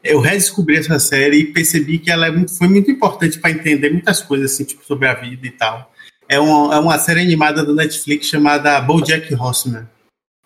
[0.04, 3.90] Eu redescobri essa série e percebi que ela é muito- foi muito importante para entender
[3.90, 5.92] muitas coisas assim, tipo, sobre a vida e tal.
[6.28, 9.88] É uma, é uma série animada do Netflix chamada BoJack Horseman.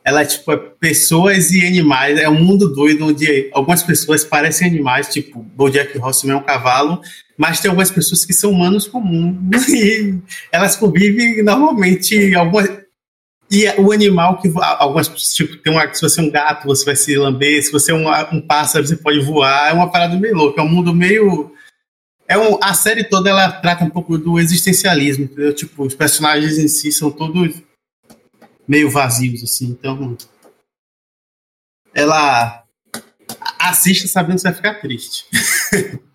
[0.04, 2.18] Ela é tipo é pessoas e animais.
[2.18, 7.00] É um mundo doido onde algumas pessoas parecem animais, tipo BoJack Horseman é um cavalo,
[7.36, 9.38] mas tem algumas pessoas que são humanos comuns
[9.68, 10.18] e
[10.50, 12.34] elas convivem normalmente.
[12.34, 12.81] Algumas
[13.52, 16.96] e o animal que algumas tipo tem uma, se você é um gato você vai
[16.96, 19.68] se lamber, se você é um, um pássaro você pode voar.
[19.68, 20.62] É uma parada meio louca.
[20.62, 21.52] É um mundo meio
[22.26, 25.54] é um, a série toda ela trata um pouco do existencialismo, entendeu?
[25.54, 27.62] Tipo, os personagens em si são todos
[28.66, 29.66] meio vazios, assim.
[29.66, 30.16] Então,
[31.92, 32.64] ela
[33.58, 35.26] assista sabendo que você vai ficar triste.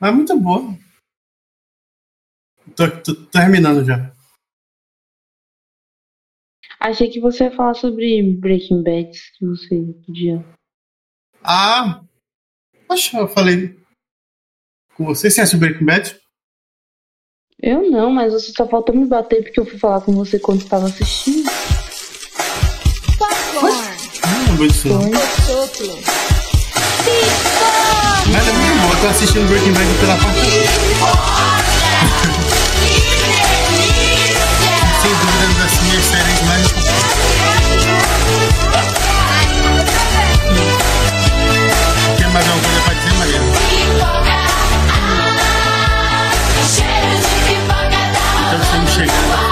[0.00, 0.76] Mas muito boa.
[2.76, 4.12] Tô, tô- tô terminando já.
[6.80, 10.44] Achei que você ia falar sobre Breaking Bad, que você podia.
[11.42, 12.02] Ah,
[12.86, 13.76] poxa, eu falei
[14.94, 16.16] com você, você assistiu Breaking Bad?
[17.60, 20.60] Eu não, mas você só faltou me bater porque eu fui falar com você quando
[20.62, 21.50] estava assistindo.
[24.30, 25.10] Não lembro disso não.
[28.46, 30.40] É muito eu tô assistindo Breaking Bad pela parte
[35.02, 36.68] Sem dúvida, das minhas séries mais
[42.16, 43.52] Tem mais alguma coisa pra dizer, Mariana?
[48.46, 49.47] Então estamos chegando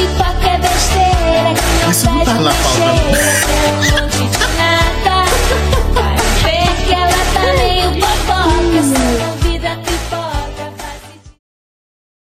[0.00, 1.90] de qualquer besteira.
[1.90, 3.99] Isso não tá na pauta.